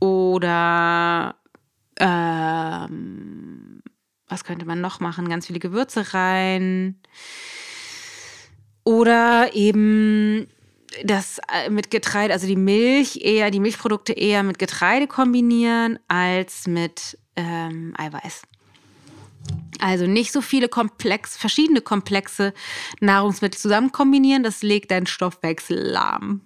oder 0.01 1.37
ähm, 1.99 3.83
was 4.29 4.45
könnte 4.45 4.65
man 4.65 4.81
noch 4.81 5.01
machen? 5.01 5.29
Ganz 5.29 5.47
viele 5.47 5.59
Gewürze 5.59 6.15
rein. 6.15 7.01
Oder 8.85 9.55
eben 9.55 10.49
das 11.05 11.41
äh, 11.53 11.71
mit 11.71 11.91
Getreide, 11.91 12.33
also 12.33 12.47
die 12.47 12.57
Milch 12.57 13.21
eher, 13.23 13.51
die 13.51 13.61
Milchprodukte 13.61 14.13
eher 14.13 14.43
mit 14.43 14.59
Getreide 14.59 15.07
kombinieren 15.07 15.99
als 16.09 16.67
mit 16.67 17.19
ähm, 17.37 17.95
Eiweiß. 17.97 18.43
Also 19.81 20.07
nicht 20.07 20.33
so 20.33 20.41
viele 20.41 20.69
komplex, 20.69 21.37
verschiedene 21.37 21.81
komplexe 21.81 22.55
Nahrungsmittel 23.01 23.59
zusammen 23.59 23.91
kombinieren, 23.91 24.43
das 24.43 24.63
legt 24.63 24.91
deinen 24.91 25.07
Stoffwechsel 25.07 25.77
lahm. 25.77 26.43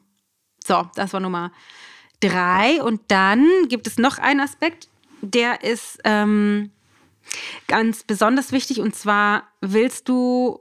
So, 0.67 0.89
das 0.95 1.13
war 1.13 1.21
Nummer 1.21 1.53
drei. 2.21 2.83
Und 2.83 3.03
dann 3.09 3.47
gibt 3.69 3.87
es 3.87 3.99
noch 3.99 4.19
einen 4.19 4.41
Aspekt, 4.41 4.89
der 5.21 5.63
ist 5.63 5.99
ähm, 6.05 6.71
ganz 7.69 8.05
besonders 8.05 8.53
wichtig. 8.53 8.81
Und 8.81 8.95
zwar 8.95 9.45
willst 9.61 10.09
du 10.09 10.61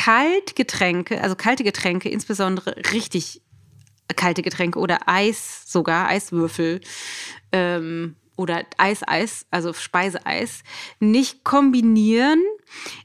Kaltgetränke, 0.00 1.20
also 1.22 1.36
kalte 1.36 1.62
Getränke, 1.62 2.08
insbesondere 2.08 2.74
richtig 2.90 3.42
kalte 4.16 4.40
Getränke 4.40 4.78
oder 4.78 5.00
Eis 5.06 5.64
sogar, 5.66 6.08
Eiswürfel 6.08 6.80
ähm, 7.52 8.16
oder 8.34 8.64
Eiseis, 8.78 9.44
also 9.50 9.74
Speiseeis, 9.74 10.62
nicht 11.00 11.44
kombinieren 11.44 12.42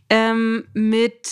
ähm, 0.10 0.70
mit 0.74 1.30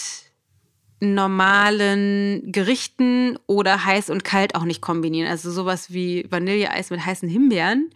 normalen 1.00 2.52
Gerichten 2.52 3.40
oder 3.48 3.86
heiß 3.86 4.10
und 4.10 4.26
kalt 4.26 4.56
auch 4.56 4.66
nicht 4.66 4.82
kombinieren. 4.82 5.30
Also 5.30 5.50
sowas 5.50 5.94
wie 5.94 6.26
Vanilleeis 6.30 6.90
mit 6.90 7.06
heißen 7.06 7.30
Himbeeren 7.30 7.90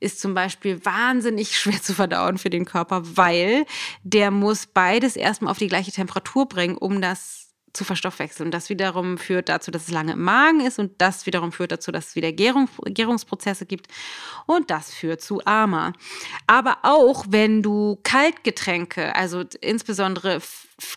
ist 0.00 0.20
zum 0.20 0.34
Beispiel 0.34 0.84
wahnsinnig 0.84 1.56
schwer 1.58 1.82
zu 1.82 1.94
verdauen 1.94 2.38
für 2.38 2.50
den 2.50 2.64
Körper, 2.64 3.02
weil 3.16 3.66
der 4.02 4.30
muss 4.30 4.66
beides 4.66 5.16
erstmal 5.16 5.50
auf 5.50 5.58
die 5.58 5.68
gleiche 5.68 5.92
Temperatur 5.92 6.48
bringen, 6.48 6.76
um 6.76 7.00
das 7.00 7.46
zu 7.76 7.84
verstoffwechseln. 7.84 8.48
Und 8.48 8.52
das 8.52 8.68
wiederum 8.70 9.18
führt 9.18 9.48
dazu, 9.48 9.70
dass 9.70 9.84
es 9.84 9.90
lange 9.90 10.12
im 10.12 10.22
Magen 10.22 10.60
ist 10.60 10.78
und 10.78 10.92
das 10.98 11.26
wiederum 11.26 11.52
führt 11.52 11.72
dazu, 11.72 11.92
dass 11.92 12.08
es 12.08 12.16
wieder 12.16 12.32
Gärung, 12.32 12.68
Gärungsprozesse 12.84 13.66
gibt 13.66 13.88
und 14.46 14.70
das 14.70 14.92
führt 14.92 15.20
zu 15.20 15.44
Ama. 15.44 15.92
Aber 16.46 16.78
auch 16.82 17.26
wenn 17.28 17.62
du 17.62 18.00
Kaltgetränke, 18.02 19.14
also 19.14 19.44
insbesondere 19.60 20.40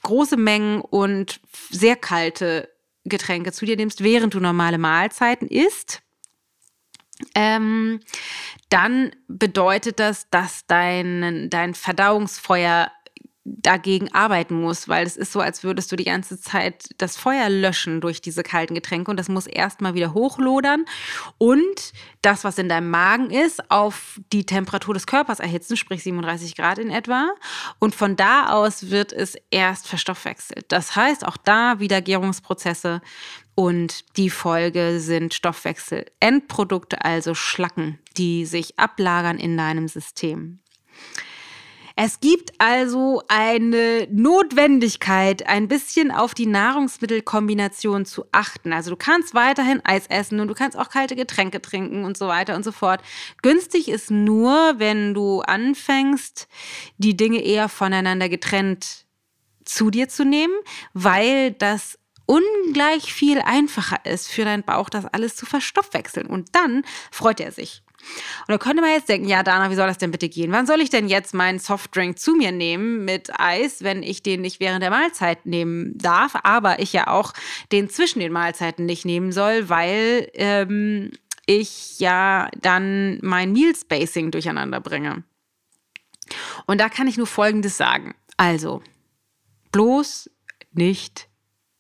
große 0.02 0.38
Mengen 0.38 0.82
und 0.82 1.40
sehr 1.70 1.96
kalte 1.96 2.70
Getränke 3.06 3.52
zu 3.52 3.66
dir 3.66 3.76
nimmst, 3.76 4.04
während 4.04 4.34
du 4.34 4.40
normale 4.40 4.78
Mahlzeiten 4.78 5.48
isst, 5.48 6.02
ähm, 7.36 8.00
dann 8.70 9.12
bedeutet 9.28 10.00
das, 10.00 10.30
dass 10.30 10.66
dein, 10.68 11.50
dein 11.50 11.74
Verdauungsfeuer 11.74 12.92
dagegen 13.58 14.14
arbeiten 14.14 14.62
muss, 14.62 14.88
weil 14.88 15.06
es 15.06 15.18
ist 15.18 15.32
so, 15.32 15.40
als 15.40 15.64
würdest 15.64 15.92
du 15.92 15.96
die 15.96 16.04
ganze 16.04 16.40
Zeit 16.40 16.90
das 16.98 17.18
Feuer 17.18 17.50
löschen 17.50 18.02
durch 18.02 18.22
diese 18.22 18.44
kalten 18.44 18.76
Getränke 18.76 19.10
und 19.10 19.18
das 19.18 19.30
muss 19.30 19.48
erstmal 19.48 19.94
wieder 19.94 20.14
hochlodern 20.14 20.86
und 21.38 21.94
das, 22.22 22.44
was 22.44 22.58
in 22.58 22.70
deinem 22.70 22.90
Magen 22.90 23.32
ist, 23.32 23.72
auf 23.72 24.20
die 24.32 24.46
Temperatur 24.46 24.94
des 24.94 25.08
Körpers 25.08 25.40
erhitzen, 25.40 25.78
sprich 25.78 26.04
37 26.04 26.56
Grad 26.56 26.78
in 26.78 26.90
etwa. 26.90 27.30
Und 27.80 27.96
von 27.96 28.18
da 28.18 28.50
aus 28.50 28.90
wird 28.90 29.14
es 29.14 29.36
erst 29.52 29.88
verstoffwechselt. 29.88 30.66
Das 30.68 30.96
heißt, 30.96 31.26
auch 31.26 31.38
da 31.38 31.80
wieder 31.80 32.02
Gärungsprozesse 32.02 33.02
und 33.60 34.16
die 34.16 34.30
Folge 34.30 35.02
sind 35.02 35.34
Stoffwechselendprodukte, 35.34 37.04
also 37.04 37.36
Schlacken, 37.36 38.00
die 38.16 38.46
sich 38.46 38.80
ablagern 38.80 39.38
in 39.38 39.58
deinem 39.58 39.90
System. 39.90 40.60
Es 41.98 42.22
gibt 42.22 42.54
also 42.58 43.22
eine 43.28 44.08
Notwendigkeit, 44.10 45.46
ein 45.46 45.68
bisschen 45.68 46.10
auf 46.10 46.34
die 46.34 46.46
Nahrungsmittelkombination 46.46 48.06
zu 48.06 48.24
achten. 48.32 48.72
Also 48.72 48.92
du 48.92 48.96
kannst 48.96 49.34
weiterhin 49.34 49.82
Eis 49.84 50.08
essen 50.08 50.40
und 50.40 50.48
du 50.48 50.54
kannst 50.54 50.78
auch 50.78 50.88
kalte 50.88 51.18
Getränke 51.18 51.62
trinken 51.62 52.06
und 52.06 52.16
so 52.16 52.30
weiter 52.30 52.56
und 52.56 52.64
so 52.64 52.72
fort. 52.72 53.02
Günstig 53.42 53.90
ist 53.90 54.10
nur, 54.10 54.76
wenn 54.78 55.14
du 55.14 55.42
anfängst, 55.42 56.48
die 56.98 57.18
Dinge 57.18 57.44
eher 57.44 57.68
voneinander 57.68 58.30
getrennt 58.30 59.06
zu 59.66 59.92
dir 59.92 60.08
zu 60.08 60.24
nehmen, 60.24 60.56
weil 60.94 61.52
das 61.52 61.99
ungleich 62.30 63.12
viel 63.12 63.42
einfacher 63.42 64.06
ist 64.06 64.30
für 64.30 64.46
deinen 64.46 64.62
Bauch, 64.62 64.90
das 64.90 65.06
alles 65.06 65.36
zu 65.36 65.48
verstoffwechseln. 65.48 66.28
Und 66.28 66.56
dann 66.56 66.84
freut 67.12 67.40
er 67.40 67.52
sich. 67.52 67.82
Und 68.42 68.50
da 68.50 68.58
könnte 68.60 68.82
man 68.82 68.92
jetzt 68.92 69.10
denken, 69.10 69.28
ja, 69.28 69.42
Dana, 69.42 69.72
wie 69.72 69.76
soll 69.76 69.88
das 69.88 69.98
denn 69.98 70.12
bitte 70.12 70.30
gehen? 70.30 70.52
Wann 70.52 70.68
soll 70.68 70.80
ich 70.80 70.92
denn 70.92 71.10
jetzt 71.10 71.34
meinen 71.34 71.58
Softdrink 71.58 72.20
zu 72.20 72.36
mir 72.36 72.52
nehmen 72.52 73.04
mit 73.04 73.40
Eis, 73.40 73.84
wenn 73.84 74.04
ich 74.04 74.22
den 74.22 74.42
nicht 74.42 74.60
während 74.60 74.84
der 74.84 74.92
Mahlzeit 74.92 75.48
nehmen 75.48 75.98
darf, 75.98 76.36
aber 76.44 76.80
ich 76.80 76.94
ja 76.94 77.08
auch 77.08 77.34
den 77.72 77.90
zwischen 77.90 78.20
den 78.20 78.32
Mahlzeiten 78.32 78.86
nicht 78.86 79.06
nehmen 79.06 79.32
soll, 79.32 79.68
weil 79.68 80.30
ähm, 80.36 81.12
ich 81.48 82.00
ja 82.00 82.50
dann 82.62 83.18
mein 83.24 83.52
Meal 83.54 83.76
Spacing 83.76 84.30
durcheinander 84.30 84.80
bringe. 84.80 85.24
Und 86.68 86.80
da 86.80 86.90
kann 86.90 87.08
ich 87.08 87.18
nur 87.18 87.28
Folgendes 87.28 87.76
sagen. 87.76 88.14
Also, 88.38 88.84
bloß 89.72 90.30
nicht 90.72 91.28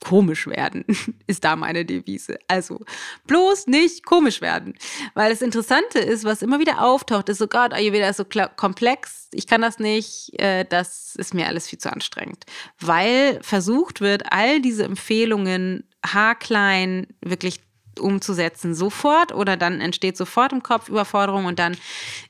komisch 0.03 0.47
werden, 0.47 0.85
ist 1.27 1.43
da 1.43 1.55
meine 1.55 1.85
Devise. 1.85 2.39
Also 2.47 2.79
bloß 3.27 3.67
nicht 3.67 4.05
komisch 4.05 4.41
werden. 4.41 4.75
Weil 5.13 5.29
das 5.29 5.41
Interessante 5.41 5.99
ist, 5.99 6.23
was 6.23 6.41
immer 6.41 6.59
wieder 6.59 6.81
auftaucht, 6.81 7.29
ist 7.29 7.39
so, 7.39 7.47
Gott, 7.47 7.73
Ayurveda 7.73 8.09
ist 8.09 8.17
so 8.17 8.25
komplex, 8.55 9.27
ich 9.31 9.47
kann 9.47 9.61
das 9.61 9.79
nicht, 9.79 10.39
äh, 10.39 10.65
das 10.65 11.15
ist 11.15 11.33
mir 11.33 11.47
alles 11.47 11.67
viel 11.67 11.79
zu 11.79 11.91
anstrengend. 11.91 12.45
Weil 12.79 13.39
versucht 13.41 14.01
wird, 14.01 14.31
all 14.31 14.61
diese 14.61 14.83
Empfehlungen 14.83 15.83
haarklein 16.05 17.07
wirklich 17.21 17.59
umzusetzen 17.99 18.75
sofort 18.75 19.33
oder 19.33 19.57
dann 19.57 19.81
entsteht 19.81 20.17
sofort 20.17 20.51
im 20.53 20.63
Kopf 20.63 20.89
Überforderung 20.89 21.45
und 21.45 21.59
dann 21.59 21.77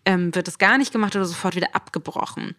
ähm, 0.06 0.34
wird 0.36 0.48
es 0.48 0.58
gar 0.58 0.78
nicht 0.78 0.92
gemacht 0.92 1.16
oder 1.16 1.26
sofort 1.26 1.56
wieder 1.56 1.76
abgebrochen. 1.76 2.56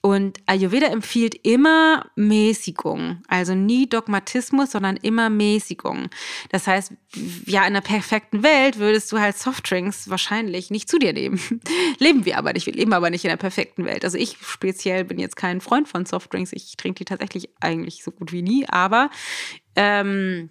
Und 0.00 0.38
Ayurveda 0.46 0.86
empfiehlt 0.86 1.34
immer 1.46 2.06
Mäßigung, 2.16 3.22
also 3.28 3.54
nie 3.54 3.88
Dogmatismus, 3.88 4.70
sondern 4.70 4.96
immer 4.96 5.30
Mäßigung. 5.30 6.08
Das 6.50 6.66
heißt, 6.66 6.92
ja, 7.46 7.60
in 7.60 7.66
einer 7.66 7.80
perfekten 7.80 8.42
Welt 8.42 8.78
würdest 8.78 9.10
du 9.12 9.18
halt 9.18 9.36
Softdrinks 9.36 10.08
wahrscheinlich 10.10 10.70
nicht 10.70 10.88
zu 10.88 10.98
dir 10.98 11.12
nehmen. 11.12 11.40
leben 11.98 12.24
wir 12.24 12.38
aber 12.38 12.52
nicht, 12.52 12.66
wir 12.66 12.74
leben 12.74 12.92
aber 12.92 13.10
nicht 13.10 13.24
in 13.24 13.30
der 13.30 13.36
perfekten 13.36 13.84
Welt. 13.84 14.04
Also 14.04 14.18
ich 14.18 14.36
speziell 14.40 15.04
bin 15.04 15.18
jetzt 15.18 15.36
kein 15.36 15.60
Freund 15.60 15.88
von 15.88 16.06
Softdrinks, 16.06 16.52
ich 16.52 16.76
trinke 16.76 16.98
die 16.98 17.04
tatsächlich 17.04 17.50
eigentlich 17.60 18.02
so 18.02 18.10
gut 18.10 18.32
wie 18.32 18.42
nie, 18.42 18.66
aber 18.68 19.10
ähm, 19.76 20.50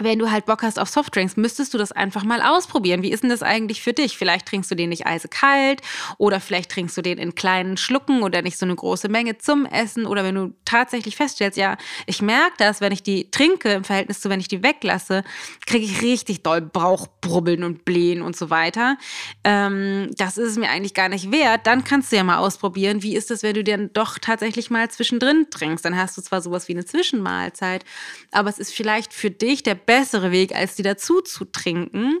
wenn 0.00 0.18
du 0.18 0.30
halt 0.30 0.46
Bock 0.46 0.62
hast 0.62 0.78
auf 0.78 0.88
Softdrinks, 0.88 1.36
müsstest 1.36 1.72
du 1.72 1.78
das 1.78 1.92
einfach 1.92 2.22
mal 2.22 2.42
ausprobieren. 2.42 3.02
Wie 3.02 3.10
ist 3.10 3.22
denn 3.22 3.30
das 3.30 3.42
eigentlich 3.42 3.82
für 3.82 3.92
dich? 3.92 4.18
Vielleicht 4.18 4.46
trinkst 4.46 4.70
du 4.70 4.74
den 4.74 4.90
nicht 4.90 5.06
eisekalt 5.06 5.80
oder 6.18 6.40
vielleicht 6.40 6.70
trinkst 6.70 6.96
du 6.96 7.02
den 7.02 7.18
in 7.18 7.34
kleinen 7.34 7.76
Schlucken 7.76 8.22
oder 8.22 8.42
nicht 8.42 8.58
so 8.58 8.66
eine 8.66 8.74
große 8.74 9.08
Menge 9.08 9.38
zum 9.38 9.64
Essen 9.64 10.06
oder 10.06 10.22
wenn 10.24 10.34
du 10.34 10.54
tatsächlich 10.64 11.16
feststellst, 11.16 11.56
ja, 11.56 11.76
ich 12.06 12.20
merke 12.20 12.54
das, 12.58 12.80
wenn 12.80 12.92
ich 12.92 13.02
die 13.02 13.30
trinke 13.30 13.72
im 13.72 13.84
Verhältnis 13.84 14.20
zu, 14.20 14.28
wenn 14.28 14.40
ich 14.40 14.48
die 14.48 14.62
weglasse, 14.62 15.24
kriege 15.66 15.86
ich 15.86 16.02
richtig 16.02 16.42
doll 16.42 16.60
Bauchbrubbeln 16.60 17.64
und 17.64 17.84
Blähen 17.84 18.20
und 18.20 18.36
so 18.36 18.50
weiter. 18.50 18.98
Ähm, 19.44 20.10
das 20.16 20.36
ist 20.36 20.50
es 20.50 20.58
mir 20.58 20.68
eigentlich 20.68 20.94
gar 20.94 21.08
nicht 21.08 21.32
wert. 21.32 21.66
Dann 21.66 21.84
kannst 21.84 22.12
du 22.12 22.16
ja 22.16 22.24
mal 22.24 22.38
ausprobieren, 22.38 23.02
wie 23.02 23.16
ist 23.16 23.30
das, 23.30 23.42
wenn 23.42 23.54
du 23.54 23.64
den 23.64 23.92
doch 23.94 24.18
tatsächlich 24.18 24.70
mal 24.70 24.90
zwischendrin 24.90 25.46
trinkst. 25.50 25.84
Dann 25.84 25.96
hast 25.96 26.18
du 26.18 26.22
zwar 26.22 26.42
sowas 26.42 26.68
wie 26.68 26.72
eine 26.72 26.84
Zwischenmahlzeit, 26.84 27.84
aber 28.30 28.50
es 28.50 28.58
ist 28.58 28.74
vielleicht 28.74 29.14
für 29.14 29.30
dich 29.30 29.62
der 29.62 29.85
bessere 29.86 30.30
Weg, 30.30 30.54
als 30.54 30.74
die 30.74 30.82
dazu 30.82 31.20
zu 31.20 31.44
trinken, 31.44 32.20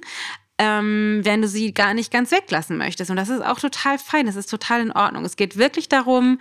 ähm, 0.58 1.20
wenn 1.22 1.42
du 1.42 1.48
sie 1.48 1.74
gar 1.74 1.92
nicht 1.92 2.10
ganz 2.10 2.30
weglassen 2.30 2.78
möchtest. 2.78 3.10
Und 3.10 3.16
das 3.16 3.28
ist 3.28 3.44
auch 3.44 3.58
total 3.58 3.98
fein, 3.98 4.26
das 4.26 4.36
ist 4.36 4.50
total 4.50 4.80
in 4.80 4.92
Ordnung. 4.92 5.24
Es 5.24 5.36
geht 5.36 5.58
wirklich 5.58 5.88
darum, 5.88 6.38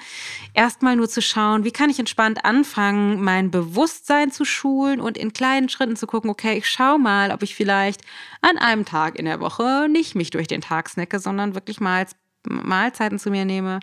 erstmal 0.54 0.96
nur 0.96 1.10
zu 1.10 1.22
schauen, 1.22 1.66
wie 1.66 1.72
kann 1.72 1.90
ich 1.90 2.00
entspannt 2.00 2.46
anfangen, 2.46 3.22
mein 3.22 3.52
Bewusstsein 3.52 4.32
zu 4.32 4.46
schulen 4.46 5.02
und 5.02 5.18
in 5.18 5.34
kleinen 5.34 5.68
Schritten 5.68 5.98
zu 5.98 6.08
gucken, 6.08 6.30
okay, 6.30 6.58
ich 6.58 6.70
schau 6.70 6.98
mal, 6.98 7.32
ob 7.32 7.44
ich 7.44 7.56
vielleicht 7.56 8.02
an 8.42 8.58
einem 8.58 8.86
Tag 8.86 9.20
in 9.20 9.26
der 9.26 9.42
Woche 9.42 9.88
nicht 9.90 10.16
mich 10.16 10.30
durch 10.30 10.48
den 10.48 10.62
Tag 10.62 10.90
snacke, 10.90 11.20
sondern 11.20 11.54
wirklich 11.54 11.82
mal 11.82 12.06
Mahlzeiten 12.48 13.20
zu 13.20 13.32
mir 13.32 13.44
nehme 13.44 13.80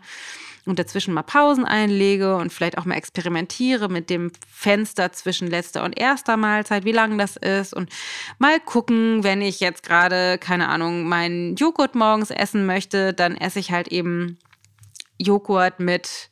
und 0.65 0.79
dazwischen 0.79 1.13
mal 1.15 1.23
Pausen 1.23 1.65
einlege 1.65 2.37
und 2.37 2.53
vielleicht 2.53 2.79
auch 2.79 2.85
mal 2.85 2.95
experimentiere 2.95 3.89
mit 3.89 4.11
dem 4.11 4.31
Fenster 4.49 5.13
zwischen 5.13 5.49
letzter 5.49 5.83
und 5.85 5.99
erster 5.99 6.37
Mahlzeit, 6.37 6.85
wie 6.85 6.93
lang 6.93 7.19
das 7.19 7.37
ist 7.37 7.75
und 7.75 7.91
mal 8.39 8.61
gucken, 8.61 9.25
wenn 9.25 9.43
ich 9.43 9.61
jetzt 9.61 9.83
gerade, 9.83 10.39
keine 10.39 10.69
Ahnung, 10.69 11.09
meinen 11.09 11.57
Joghurt 11.57 11.95
morgens 11.95 12.31
essen 12.31 12.67
möchte, 12.67 13.13
dann 13.13 13.37
esse 13.37 13.59
ich 13.59 13.73
halt 13.73 13.89
eben 13.89 14.39
Joghurt 15.19 15.81
mit, 15.81 16.31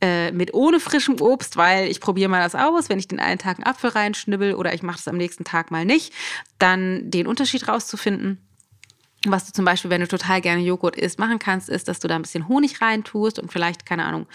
äh, 0.00 0.32
mit 0.32 0.54
ohne 0.54 0.80
frischem 0.80 1.20
Obst, 1.20 1.56
weil 1.56 1.88
ich 1.88 2.00
probiere 2.00 2.30
mal 2.30 2.42
das 2.42 2.54
aus, 2.54 2.88
wenn 2.88 2.98
ich 2.98 3.08
den 3.08 3.20
einen 3.20 3.38
Tag 3.38 3.58
einen 3.58 3.66
Apfel 3.66 3.90
reinschnibbel 3.90 4.54
oder 4.54 4.74
ich 4.74 4.82
mache 4.82 4.96
das 4.96 5.08
am 5.08 5.16
nächsten 5.16 5.44
Tag 5.44 5.70
mal 5.70 5.84
nicht, 5.84 6.12
dann 6.58 7.10
den 7.10 7.26
Unterschied 7.26 7.68
rauszufinden. 7.68 8.49
Was 9.26 9.44
du 9.44 9.52
zum 9.52 9.66
Beispiel, 9.66 9.90
wenn 9.90 10.00
du 10.00 10.08
total 10.08 10.40
gerne 10.40 10.62
Joghurt 10.62 10.96
isst, 10.96 11.18
machen 11.18 11.38
kannst, 11.38 11.68
ist, 11.68 11.88
dass 11.88 12.00
du 12.00 12.08
da 12.08 12.16
ein 12.16 12.22
bisschen 12.22 12.48
Honig 12.48 12.80
reintust 12.80 13.38
und 13.38 13.52
vielleicht, 13.52 13.84
keine 13.84 14.04
Ahnung, 14.04 14.26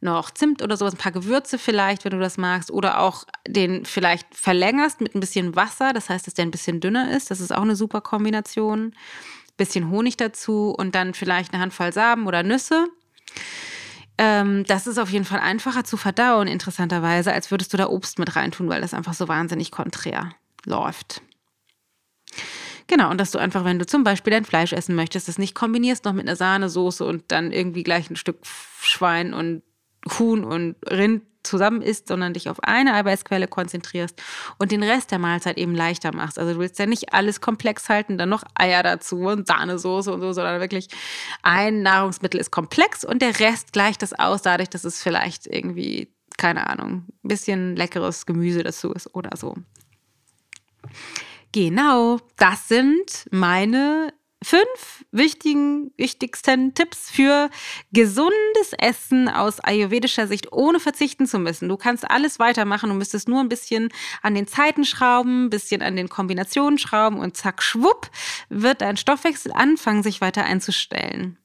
noch 0.00 0.30
Zimt 0.30 0.62
oder 0.62 0.78
sowas, 0.78 0.94
ein 0.94 0.98
paar 0.98 1.12
Gewürze 1.12 1.58
vielleicht, 1.58 2.04
wenn 2.04 2.12
du 2.12 2.18
das 2.18 2.38
magst. 2.38 2.70
Oder 2.70 3.00
auch 3.00 3.24
den 3.46 3.84
vielleicht 3.84 4.26
verlängerst 4.34 5.02
mit 5.02 5.14
ein 5.14 5.20
bisschen 5.20 5.54
Wasser. 5.54 5.92
Das 5.92 6.08
heißt, 6.08 6.26
dass 6.26 6.32
der 6.32 6.46
ein 6.46 6.50
bisschen 6.50 6.80
dünner 6.80 7.14
ist. 7.14 7.30
Das 7.30 7.40
ist 7.40 7.54
auch 7.54 7.62
eine 7.62 7.76
super 7.76 8.00
Kombination. 8.00 8.94
Bisschen 9.58 9.90
Honig 9.90 10.16
dazu 10.16 10.74
und 10.76 10.94
dann 10.94 11.12
vielleicht 11.12 11.52
eine 11.52 11.62
Handvoll 11.62 11.92
Samen 11.92 12.26
oder 12.26 12.42
Nüsse. 12.42 12.86
Ähm, 14.18 14.64
das 14.64 14.86
ist 14.86 14.98
auf 14.98 15.10
jeden 15.10 15.26
Fall 15.26 15.40
einfacher 15.40 15.84
zu 15.84 15.98
verdauen, 15.98 16.48
interessanterweise, 16.48 17.32
als 17.32 17.50
würdest 17.50 17.72
du 17.72 17.76
da 17.76 17.88
Obst 17.88 18.18
mit 18.18 18.34
reintun, 18.34 18.68
weil 18.68 18.80
das 18.80 18.94
einfach 18.94 19.12
so 19.12 19.28
wahnsinnig 19.28 19.70
konträr 19.70 20.30
läuft. 20.64 21.20
Genau, 22.88 23.10
und 23.10 23.18
dass 23.18 23.32
du 23.32 23.38
einfach, 23.38 23.64
wenn 23.64 23.78
du 23.78 23.86
zum 23.86 24.04
Beispiel 24.04 24.30
dein 24.30 24.44
Fleisch 24.44 24.72
essen 24.72 24.94
möchtest, 24.94 25.28
das 25.28 25.38
nicht 25.38 25.54
kombinierst 25.54 26.04
noch 26.04 26.12
mit 26.12 26.26
einer 26.26 26.36
Sahnesoße 26.36 27.04
und 27.04 27.24
dann 27.28 27.50
irgendwie 27.50 27.82
gleich 27.82 28.10
ein 28.10 28.16
Stück 28.16 28.38
Schwein 28.80 29.34
und 29.34 29.62
Huhn 30.18 30.44
und 30.44 30.76
Rind 30.88 31.22
zusammen 31.42 31.80
isst, 31.80 32.08
sondern 32.08 32.32
dich 32.32 32.48
auf 32.48 32.62
eine 32.62 32.94
Eiweißquelle 32.94 33.48
konzentrierst 33.48 34.20
und 34.58 34.72
den 34.72 34.82
Rest 34.82 35.10
der 35.10 35.18
Mahlzeit 35.18 35.56
eben 35.58 35.74
leichter 35.74 36.14
machst. 36.14 36.38
Also 36.38 36.54
du 36.54 36.60
willst 36.60 36.78
ja 36.78 36.86
nicht 36.86 37.12
alles 37.12 37.40
komplex 37.40 37.88
halten, 37.88 38.18
dann 38.18 38.28
noch 38.28 38.42
Eier 38.54 38.82
dazu 38.82 39.18
und 39.20 39.46
Sahnesoße 39.46 40.12
und 40.12 40.20
so, 40.20 40.32
sondern 40.32 40.60
wirklich 40.60 40.88
ein 41.42 41.82
Nahrungsmittel 41.82 42.40
ist 42.40 42.50
komplex 42.50 43.04
und 43.04 43.22
der 43.22 43.38
Rest 43.40 43.72
gleicht 43.72 44.02
das 44.02 44.12
aus, 44.12 44.42
dadurch, 44.42 44.68
dass 44.68 44.84
es 44.84 45.02
vielleicht 45.02 45.46
irgendwie, 45.46 46.12
keine 46.36 46.68
Ahnung, 46.68 47.04
ein 47.24 47.28
bisschen 47.28 47.76
leckeres 47.76 48.26
Gemüse 48.26 48.62
dazu 48.62 48.92
ist 48.92 49.14
oder 49.14 49.36
so. 49.36 49.54
Genau, 51.52 52.18
das 52.36 52.68
sind 52.68 53.26
meine 53.30 54.12
fünf 54.42 55.04
wichtigen, 55.10 55.92
wichtigsten 55.96 56.74
Tipps 56.74 57.10
für 57.10 57.50
gesundes 57.92 58.72
Essen 58.78 59.28
aus 59.28 59.60
ayurvedischer 59.60 60.26
Sicht, 60.26 60.52
ohne 60.52 60.78
verzichten 60.78 61.26
zu 61.26 61.38
müssen. 61.38 61.68
Du 61.68 61.76
kannst 61.76 62.08
alles 62.08 62.38
weitermachen, 62.38 62.90
du 62.90 62.94
müsstest 62.94 63.28
nur 63.28 63.40
ein 63.40 63.48
bisschen 63.48 63.88
an 64.22 64.34
den 64.34 64.46
Zeiten 64.46 64.84
schrauben, 64.84 65.46
ein 65.46 65.50
bisschen 65.50 65.82
an 65.82 65.96
den 65.96 66.08
Kombinationen 66.08 66.78
schrauben 66.78 67.18
und 67.18 67.36
zack, 67.36 67.62
schwupp, 67.62 68.10
wird 68.48 68.82
dein 68.82 68.96
Stoffwechsel 68.96 69.52
anfangen, 69.52 70.02
sich 70.02 70.20
weiter 70.20 70.44
einzustellen. 70.44 71.38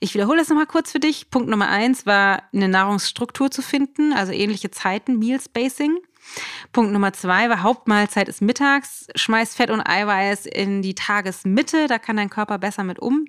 Ich 0.00 0.14
wiederhole 0.14 0.42
es 0.42 0.48
nochmal 0.48 0.66
kurz 0.66 0.90
für 0.90 1.00
dich. 1.00 1.30
Punkt 1.30 1.48
Nummer 1.48 1.68
eins 1.68 2.04
war, 2.04 2.42
eine 2.52 2.68
Nahrungsstruktur 2.68 3.50
zu 3.50 3.62
finden, 3.62 4.12
also 4.12 4.32
ähnliche 4.32 4.72
Zeiten, 4.72 5.18
Meal 5.18 5.40
Spacing. 5.40 5.98
Punkt 6.72 6.92
Nummer 6.92 7.12
zwei 7.12 7.48
war 7.48 7.62
Hauptmahlzeit 7.62 8.28
ist 8.28 8.42
mittags. 8.42 9.06
Schmeiß 9.14 9.54
Fett 9.54 9.70
und 9.70 9.80
Eiweiß 9.80 10.46
in 10.46 10.82
die 10.82 10.94
Tagesmitte, 10.94 11.86
da 11.86 11.98
kann 11.98 12.16
dein 12.16 12.30
Körper 12.30 12.58
besser 12.58 12.84
mit 12.84 12.98
um. 12.98 13.26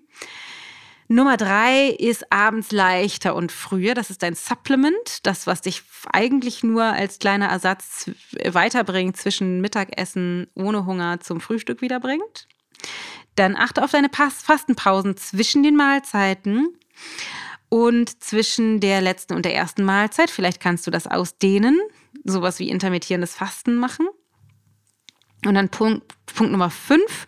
Nummer 1.10 1.38
drei 1.38 1.90
ist 1.90 2.32
abends 2.32 2.72
leichter 2.72 3.36
und 3.36 3.52
früher. 3.52 3.94
Das 3.94 4.10
ist 4.10 4.24
dein 4.24 4.36
Supplement, 4.36 5.20
das, 5.24 5.46
was 5.48 5.62
dich 5.62 5.84
eigentlich 6.12 6.64
nur 6.64 6.84
als 6.84 7.20
kleiner 7.20 7.48
Ersatz 7.48 8.10
weiterbringt 8.46 9.18
zwischen 9.18 9.62
Mittagessen 9.62 10.48
ohne 10.56 10.86
Hunger 10.86 11.20
zum 11.20 11.42
Frühstück 11.42 11.82
wiederbringt. 11.82 12.48
Dann 13.36 13.56
achte 13.56 13.84
auf 13.84 13.92
deine 13.92 14.10
Fastenpausen 14.10 15.18
zwischen 15.18 15.64
den 15.64 15.76
Mahlzeiten 15.76 16.70
und 17.70 18.24
zwischen 18.24 18.80
der 18.80 19.02
letzten 19.02 19.34
und 19.34 19.46
der 19.46 19.56
ersten 19.56 19.84
Mahlzeit. 19.84 20.30
Vielleicht 20.30 20.62
kannst 20.62 20.88
du 20.88 20.92
das 20.92 21.08
ausdehnen 21.08 21.80
sowas 22.24 22.60
wie 22.60 22.70
intermittierendes 22.70 23.36
Fasten 23.36 23.76
machen. 23.76 24.08
Und 25.46 25.56
dann 25.56 25.70
Punkt, 25.70 26.14
Punkt 26.26 26.52
Nummer 26.52 26.70
fünf 26.70 27.26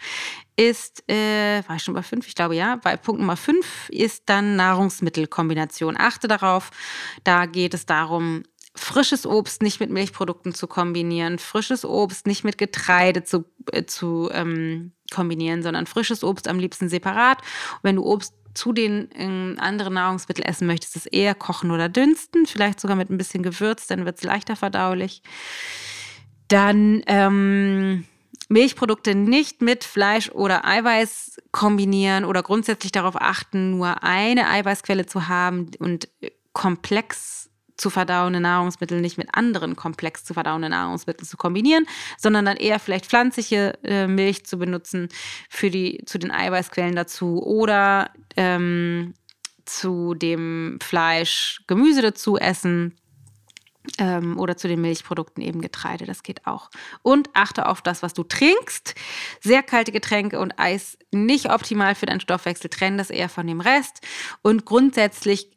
ist, 0.55 1.03
äh, 1.09 1.61
war 1.67 1.75
ich 1.75 1.83
schon 1.83 1.93
bei 1.93 2.03
fünf? 2.03 2.27
Ich 2.27 2.35
glaube 2.35 2.55
ja. 2.55 2.77
Bei 2.77 2.95
Punkt 2.95 3.19
Nummer 3.19 3.35
fünf 3.35 3.89
ist 3.89 4.23
dann 4.27 4.55
Nahrungsmittelkombination. 4.55 5.97
Achte 5.97 6.27
darauf, 6.27 6.71
da 7.23 7.45
geht 7.45 7.73
es 7.73 7.85
darum, 7.85 8.43
frisches 8.73 9.25
Obst 9.25 9.61
nicht 9.61 9.79
mit 9.79 9.89
Milchprodukten 9.89 10.53
zu 10.53 10.67
kombinieren, 10.67 11.39
frisches 11.39 11.85
Obst 11.85 12.27
nicht 12.27 12.43
mit 12.43 12.57
Getreide 12.57 13.23
zu, 13.23 13.45
äh, 13.71 13.85
zu 13.85 14.29
ähm, 14.31 14.93
kombinieren, 15.13 15.63
sondern 15.63 15.87
frisches 15.87 16.23
Obst 16.23 16.47
am 16.47 16.59
liebsten 16.59 16.89
separat. 16.89 17.39
Und 17.73 17.83
wenn 17.83 17.95
du 17.95 18.05
Obst 18.05 18.33
zu 18.55 18.73
den 18.73 19.09
ähm, 19.13 19.57
anderen 19.59 19.93
Nahrungsmitteln 19.93 20.47
essen 20.47 20.65
möchtest, 20.67 20.95
es 20.95 21.05
eher 21.05 21.35
kochen 21.35 21.71
oder 21.71 21.89
dünsten, 21.89 22.45
vielleicht 22.45 22.79
sogar 22.79 22.95
mit 22.95 23.09
ein 23.09 23.17
bisschen 23.17 23.43
Gewürz, 23.43 23.87
dann 23.87 24.05
wird 24.05 24.17
es 24.17 24.23
leichter 24.23 24.55
verdaulich. 24.55 25.21
Dann 26.47 27.03
ähm, 27.07 28.05
Milchprodukte 28.49 29.15
nicht 29.15 29.61
mit 29.61 29.83
Fleisch 29.83 30.29
oder 30.29 30.65
Eiweiß 30.65 31.41
kombinieren 31.51 32.25
oder 32.25 32.43
grundsätzlich 32.43 32.91
darauf 32.91 33.19
achten, 33.19 33.71
nur 33.71 34.03
eine 34.03 34.49
Eiweißquelle 34.49 35.05
zu 35.05 35.27
haben 35.27 35.71
und 35.79 36.07
komplex 36.53 37.49
zu 37.77 37.89
verdauende 37.89 38.39
Nahrungsmittel 38.39 39.01
nicht 39.01 39.17
mit 39.17 39.29
anderen 39.33 39.75
komplex 39.75 40.23
zu 40.23 40.33
verdauenden 40.33 40.71
Nahrungsmitteln 40.71 41.27
zu 41.27 41.37
kombinieren, 41.37 41.85
sondern 42.17 42.45
dann 42.45 42.57
eher 42.57 42.79
vielleicht 42.79 43.05
pflanzliche 43.05 43.77
äh, 43.83 44.07
Milch 44.07 44.45
zu 44.45 44.57
benutzen 44.57 45.09
für 45.49 45.69
die, 45.69 46.01
zu 46.05 46.17
den 46.17 46.31
Eiweißquellen 46.31 46.95
dazu 46.95 47.43
oder 47.43 48.11
ähm, 48.37 49.13
zu 49.65 50.13
dem 50.13 50.77
Fleisch 50.81 51.61
Gemüse 51.67 52.01
dazu 52.01 52.37
essen 52.37 52.95
ähm, 53.97 54.39
oder 54.39 54.57
zu 54.57 54.67
den 54.67 54.81
Milchprodukten 54.81 55.43
eben 55.43 55.61
Getreide, 55.61 56.05
das 56.05 56.23
geht 56.23 56.45
auch. 56.47 56.69
Und 57.01 57.29
achte 57.33 57.67
auf 57.67 57.81
das, 57.81 58.03
was 58.03 58.13
du 58.13 58.23
trinkst. 58.23 58.95
Sehr 59.41 59.63
kalte 59.63 59.91
Getränke 59.91 60.39
und 60.39 60.59
Eis 60.59 60.97
nicht 61.11 61.51
optimal 61.51 61.95
für 61.95 62.05
deinen 62.05 62.19
Stoffwechsel. 62.19 62.69
Trenn 62.69 62.97
das 62.97 63.09
eher 63.09 63.29
von 63.29 63.47
dem 63.47 63.61
Rest. 63.61 64.01
Und 64.41 64.65
grundsätzlich 64.65 65.54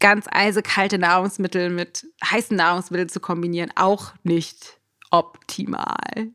ganz 0.00 0.26
eisekalte 0.30 0.98
Nahrungsmittel 0.98 1.70
mit 1.70 2.06
heißen 2.24 2.56
Nahrungsmitteln 2.56 3.08
zu 3.08 3.20
kombinieren, 3.20 3.72
auch 3.74 4.12
nicht 4.22 4.78
optimal. 5.10 6.30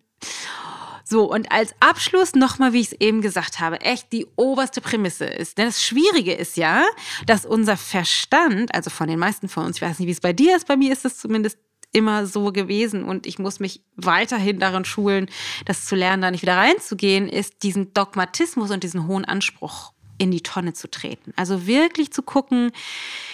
So, 1.06 1.32
und 1.32 1.52
als 1.52 1.76
Abschluss 1.80 2.34
nochmal, 2.34 2.74
wie 2.74 2.80
ich 2.80 2.88
es 2.88 3.02
eben 3.02 3.22
gesagt 3.22 3.60
habe, 3.60 3.82
echt 3.82 4.12
die 4.14 4.26
oberste 4.36 4.82
Prämisse 4.82 5.26
ist. 5.26 5.58
Denn 5.58 5.66
das 5.66 5.84
Schwierige 5.84 6.34
ist 6.34 6.58
ja, 6.58 6.86
dass 7.26 7.46
unser 7.46 7.78
Verstand, 7.78 8.74
also 8.74 8.90
von 8.90 9.08
den 9.08 9.20
meisten 9.20 9.50
von 9.50 9.66
uns, 9.66 9.78
ich 9.78 9.82
weiß 9.82 10.00
nicht, 10.00 10.08
wie 10.08 10.14
es 10.14 10.22
bei 10.22 10.34
dir 10.34 10.56
ist, 10.56 10.68
bei 10.68 10.78
mir 10.78 10.92
ist 10.92 11.06
es 11.06 11.18
zumindest 11.18 11.58
immer 11.92 12.26
so 12.26 12.52
gewesen 12.52 13.04
und 13.04 13.28
ich 13.28 13.38
muss 13.38 13.60
mich 13.60 13.84
weiterhin 13.96 14.60
darin 14.60 14.86
schulen, 14.86 15.30
das 15.66 15.86
zu 15.86 15.96
lernen, 15.96 16.24
da 16.24 16.32
nicht 16.32 16.42
wieder 16.42 16.58
reinzugehen, 16.58 17.30
ist 17.30 17.62
diesen 17.64 17.94
Dogmatismus 17.94 18.72
und 18.72 18.84
diesen 18.84 19.06
hohen 19.06 19.26
Anspruch 19.26 19.94
in 20.18 20.32
die 20.32 20.42
Tonne 20.42 20.74
zu 20.74 20.90
treten. 20.90 21.34
Also 21.36 21.66
wirklich 21.68 22.12
zu 22.14 22.22
gucken, 22.22 22.72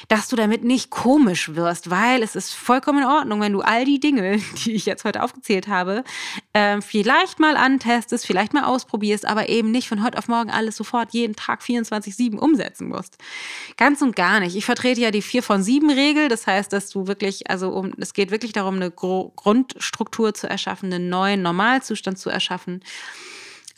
dass 0.07 0.27
du 0.27 0.35
damit 0.35 0.63
nicht 0.63 0.89
komisch 0.89 1.55
wirst, 1.55 1.89
weil 1.89 2.23
es 2.23 2.35
ist 2.35 2.53
vollkommen 2.53 2.99
in 2.99 3.05
Ordnung, 3.05 3.41
wenn 3.41 3.53
du 3.53 3.61
all 3.61 3.85
die 3.85 3.99
Dinge, 3.99 4.39
die 4.65 4.73
ich 4.73 4.85
jetzt 4.85 5.03
heute 5.03 5.21
aufgezählt 5.23 5.67
habe, 5.67 6.03
äh, 6.53 6.81
vielleicht 6.81 7.39
mal 7.39 7.57
antestest, 7.57 8.25
vielleicht 8.25 8.53
mal 8.53 8.63
ausprobierst, 8.63 9.25
aber 9.25 9.49
eben 9.49 9.71
nicht 9.71 9.87
von 9.87 10.03
heute 10.03 10.17
auf 10.17 10.27
morgen 10.27 10.49
alles 10.49 10.77
sofort 10.77 11.13
jeden 11.13 11.35
Tag 11.35 11.61
24-7 11.61 12.37
umsetzen 12.37 12.87
musst. 12.87 13.17
Ganz 13.77 14.01
und 14.01 14.15
gar 14.15 14.39
nicht. 14.39 14.55
Ich 14.55 14.65
vertrete 14.65 15.01
ja 15.01 15.11
die 15.11 15.21
4 15.21 15.43
von 15.43 15.61
7 15.61 15.89
Regel. 15.89 16.29
Das 16.29 16.47
heißt, 16.47 16.71
dass 16.71 16.89
du 16.89 17.07
wirklich, 17.07 17.49
also 17.49 17.69
um, 17.69 17.93
es 17.97 18.13
geht 18.13 18.31
wirklich 18.31 18.53
darum, 18.53 18.75
eine 18.75 18.91
Grundstruktur 18.91 20.33
zu 20.33 20.49
erschaffen, 20.49 20.91
einen 20.93 21.09
neuen 21.09 21.41
Normalzustand 21.41 22.17
zu 22.17 22.29
erschaffen 22.29 22.81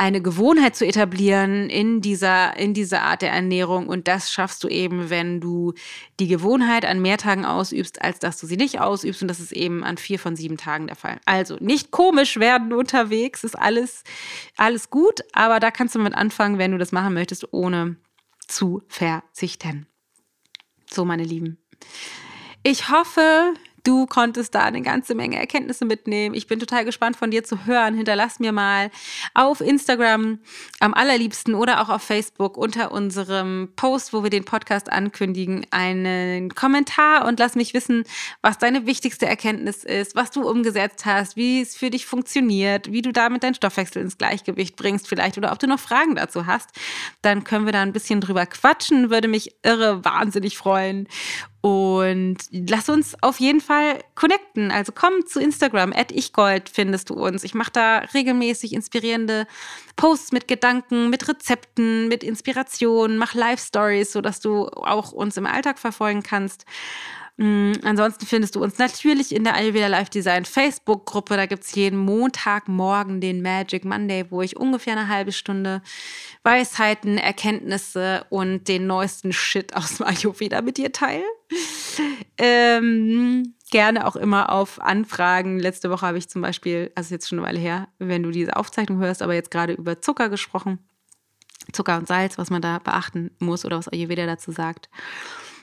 eine 0.01 0.19
Gewohnheit 0.19 0.75
zu 0.75 0.83
etablieren 0.83 1.69
in 1.69 2.01
dieser, 2.01 2.57
in 2.57 2.73
dieser 2.73 3.03
Art 3.03 3.21
der 3.21 3.31
Ernährung. 3.31 3.87
Und 3.87 4.07
das 4.07 4.31
schaffst 4.31 4.63
du 4.63 4.67
eben, 4.67 5.11
wenn 5.11 5.39
du 5.39 5.75
die 6.19 6.27
Gewohnheit 6.27 6.85
an 6.85 7.03
mehr 7.03 7.19
Tagen 7.19 7.45
ausübst, 7.45 8.01
als 8.01 8.17
dass 8.17 8.39
du 8.39 8.47
sie 8.47 8.57
nicht 8.57 8.79
ausübst. 8.79 9.21
Und 9.21 9.27
das 9.27 9.39
ist 9.39 9.51
eben 9.51 9.83
an 9.83 9.97
vier 9.97 10.17
von 10.17 10.35
sieben 10.35 10.57
Tagen 10.57 10.87
der 10.87 10.95
Fall. 10.95 11.19
Also 11.25 11.57
nicht 11.59 11.91
komisch 11.91 12.37
werden 12.37 12.73
unterwegs, 12.73 13.43
ist 13.43 13.53
alles, 13.55 14.03
alles 14.57 14.89
gut. 14.89 15.21
Aber 15.33 15.59
da 15.59 15.69
kannst 15.69 15.93
du 15.93 15.99
mit 15.99 16.15
anfangen, 16.15 16.57
wenn 16.57 16.71
du 16.71 16.79
das 16.79 16.91
machen 16.91 17.13
möchtest, 17.13 17.53
ohne 17.53 17.95
zu 18.47 18.81
verzichten. 18.87 19.85
So, 20.89 21.05
meine 21.05 21.25
Lieben. 21.25 21.59
Ich 22.63 22.89
hoffe, 22.89 23.53
Du 23.83 24.05
konntest 24.05 24.53
da 24.53 24.61
eine 24.61 24.81
ganze 24.81 25.15
Menge 25.15 25.39
Erkenntnisse 25.39 25.85
mitnehmen. 25.85 26.35
Ich 26.35 26.47
bin 26.47 26.59
total 26.59 26.85
gespannt 26.85 27.15
von 27.15 27.31
dir 27.31 27.43
zu 27.43 27.65
hören. 27.65 27.95
Hinterlass 27.95 28.39
mir 28.39 28.51
mal 28.51 28.91
auf 29.33 29.59
Instagram 29.59 30.39
am 30.79 30.93
allerliebsten 30.93 31.55
oder 31.55 31.81
auch 31.81 31.89
auf 31.89 32.03
Facebook 32.03 32.57
unter 32.57 32.91
unserem 32.91 33.69
Post, 33.75 34.13
wo 34.13 34.23
wir 34.23 34.29
den 34.29 34.45
Podcast 34.45 34.91
ankündigen, 34.91 35.65
einen 35.71 36.53
Kommentar 36.53 37.25
und 37.25 37.39
lass 37.39 37.55
mich 37.55 37.73
wissen, 37.73 38.03
was 38.41 38.59
deine 38.59 38.85
wichtigste 38.85 39.25
Erkenntnis 39.25 39.83
ist, 39.83 40.15
was 40.15 40.29
du 40.29 40.47
umgesetzt 40.47 41.05
hast, 41.05 41.35
wie 41.35 41.61
es 41.61 41.75
für 41.75 41.89
dich 41.89 42.05
funktioniert, 42.05 42.91
wie 42.91 43.01
du 43.01 43.11
damit 43.11 43.43
deinen 43.43 43.55
Stoffwechsel 43.55 44.01
ins 44.01 44.17
Gleichgewicht 44.17 44.75
bringst 44.75 45.07
vielleicht 45.07 45.37
oder 45.37 45.51
ob 45.51 45.59
du 45.59 45.67
noch 45.67 45.79
Fragen 45.79 46.15
dazu 46.15 46.45
hast. 46.45 46.69
Dann 47.21 47.43
können 47.43 47.65
wir 47.65 47.73
da 47.73 47.81
ein 47.81 47.93
bisschen 47.93 48.21
drüber 48.21 48.45
quatschen, 48.45 49.09
würde 49.09 49.27
mich 49.27 49.55
irre 49.63 50.05
wahnsinnig 50.05 50.57
freuen. 50.57 51.07
Und 51.61 52.37
lass 52.49 52.89
uns 52.89 53.15
auf 53.21 53.39
jeden 53.39 53.61
Fall 53.61 53.99
connecten. 54.15 54.71
Also 54.71 54.91
komm 54.93 55.25
zu 55.27 55.39
Instagram, 55.39 55.93
at 55.93 56.11
ichgold 56.11 56.69
findest 56.69 57.11
du 57.11 57.13
uns. 57.13 57.43
Ich 57.43 57.53
mache 57.53 57.71
da 57.71 57.99
regelmäßig 58.15 58.73
inspirierende 58.73 59.45
Posts 59.95 60.31
mit 60.31 60.47
Gedanken, 60.47 61.11
mit 61.11 61.27
Rezepten, 61.27 62.07
mit 62.07 62.23
Inspirationen, 62.23 63.19
mach 63.19 63.35
Live-Stories, 63.35 64.11
sodass 64.11 64.39
du 64.39 64.69
auch 64.69 65.11
uns 65.11 65.37
im 65.37 65.45
Alltag 65.45 65.77
verfolgen 65.77 66.23
kannst. 66.23 66.65
Mhm, 67.41 67.73
ansonsten 67.83 68.27
findest 68.27 68.55
du 68.55 68.61
uns 68.61 68.77
natürlich 68.77 69.33
in 69.33 69.43
der 69.43 69.55
Ayurveda 69.55 69.87
Live 69.87 70.11
Design 70.11 70.45
Facebook-Gruppe. 70.45 71.35
Da 71.37 71.47
gibt 71.47 71.63
es 71.63 71.73
jeden 71.73 71.97
Montagmorgen 71.97 73.19
den 73.19 73.41
Magic 73.41 73.83
Monday, 73.83 74.25
wo 74.29 74.43
ich 74.43 74.57
ungefähr 74.57 74.93
eine 74.93 75.07
halbe 75.07 75.31
Stunde 75.31 75.81
Weisheiten, 76.43 77.17
Erkenntnisse 77.17 78.27
und 78.29 78.67
den 78.67 78.85
neuesten 78.85 79.33
Shit 79.33 79.75
aus 79.75 79.97
dem 79.97 80.05
Ayurveda 80.05 80.61
mit 80.61 80.77
dir 80.77 80.91
teile. 80.91 81.23
Ähm, 82.37 83.55
gerne 83.71 84.05
auch 84.05 84.15
immer 84.15 84.51
auf 84.51 84.79
Anfragen. 84.79 85.57
Letzte 85.57 85.89
Woche 85.89 86.05
habe 86.05 86.19
ich 86.19 86.29
zum 86.29 86.43
Beispiel, 86.43 86.91
also 86.93 87.15
jetzt 87.15 87.27
schon 87.27 87.39
eine 87.39 87.47
Weile 87.47 87.59
her, 87.59 87.87
wenn 87.97 88.21
du 88.21 88.29
diese 88.29 88.55
Aufzeichnung 88.55 88.99
hörst, 88.99 89.23
aber 89.23 89.33
jetzt 89.33 89.49
gerade 89.49 89.73
über 89.73 89.99
Zucker 89.99 90.29
gesprochen. 90.29 90.77
Zucker 91.73 91.97
und 91.97 92.07
Salz, 92.07 92.37
was 92.37 92.51
man 92.51 92.61
da 92.61 92.77
beachten 92.77 93.31
muss 93.39 93.65
oder 93.65 93.79
was 93.79 93.87
Ayurveda 93.87 94.27
dazu 94.27 94.51
sagt. 94.51 94.89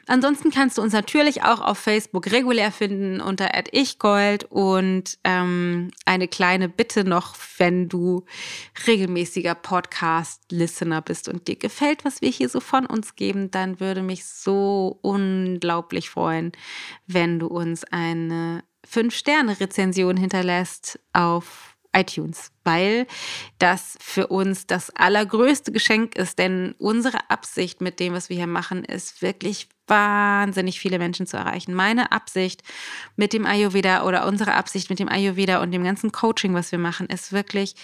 Ansonsten 0.08 0.50
kannst 0.50 0.78
du 0.78 0.82
uns 0.82 0.94
natürlich 0.94 1.42
auch 1.42 1.60
auf 1.60 1.78
Facebook 1.78 2.32
regulär 2.32 2.72
finden 2.72 3.20
unter 3.20 3.50
@ichgold 3.72 4.44
und 4.44 5.18
ähm, 5.22 5.90
eine 6.06 6.28
kleine 6.28 6.70
Bitte 6.70 7.04
noch, 7.04 7.36
wenn 7.58 7.90
du 7.90 8.24
regelmäßiger 8.86 9.54
Podcast-Listener 9.54 11.02
bist 11.02 11.28
und 11.28 11.46
dir 11.46 11.56
gefällt, 11.56 12.06
was 12.06 12.22
wir 12.22 12.30
hier 12.30 12.48
so 12.48 12.60
von 12.60 12.86
uns 12.86 13.16
geben, 13.16 13.50
dann 13.50 13.80
würde 13.80 14.00
mich 14.02 14.24
so 14.24 14.98
unglaublich 15.02 16.08
freuen, 16.08 16.52
wenn 17.06 17.38
du 17.38 17.46
uns 17.48 17.84
eine 17.84 18.64
5-Sterne-Rezension 18.90 20.16
hinterlässt 20.16 20.98
auf 21.12 21.76
iTunes, 21.94 22.50
weil 22.64 23.06
das 23.58 23.98
für 24.00 24.28
uns 24.28 24.66
das 24.66 24.88
allergrößte 24.90 25.70
Geschenk 25.70 26.16
ist, 26.16 26.38
denn 26.38 26.74
unsere 26.78 27.30
Absicht 27.30 27.82
mit 27.82 28.00
dem, 28.00 28.14
was 28.14 28.30
wir 28.30 28.36
hier 28.36 28.46
machen, 28.46 28.84
ist 28.84 29.20
wirklich 29.20 29.68
wahnsinnig 29.88 30.80
viele 30.80 30.98
Menschen 30.98 31.26
zu 31.26 31.36
erreichen. 31.36 31.74
Meine 31.74 32.12
Absicht 32.12 32.62
mit 33.16 33.32
dem 33.32 33.46
Ayurveda 33.46 34.04
oder 34.04 34.26
unsere 34.26 34.54
Absicht 34.54 34.90
mit 34.90 34.98
dem 34.98 35.08
Ayurveda 35.08 35.62
und 35.62 35.72
dem 35.72 35.84
ganzen 35.84 36.12
Coaching, 36.12 36.54
was 36.54 36.72
wir 36.72 36.78
machen, 36.78 37.06
ist 37.06 37.32
wirklich 37.32 37.74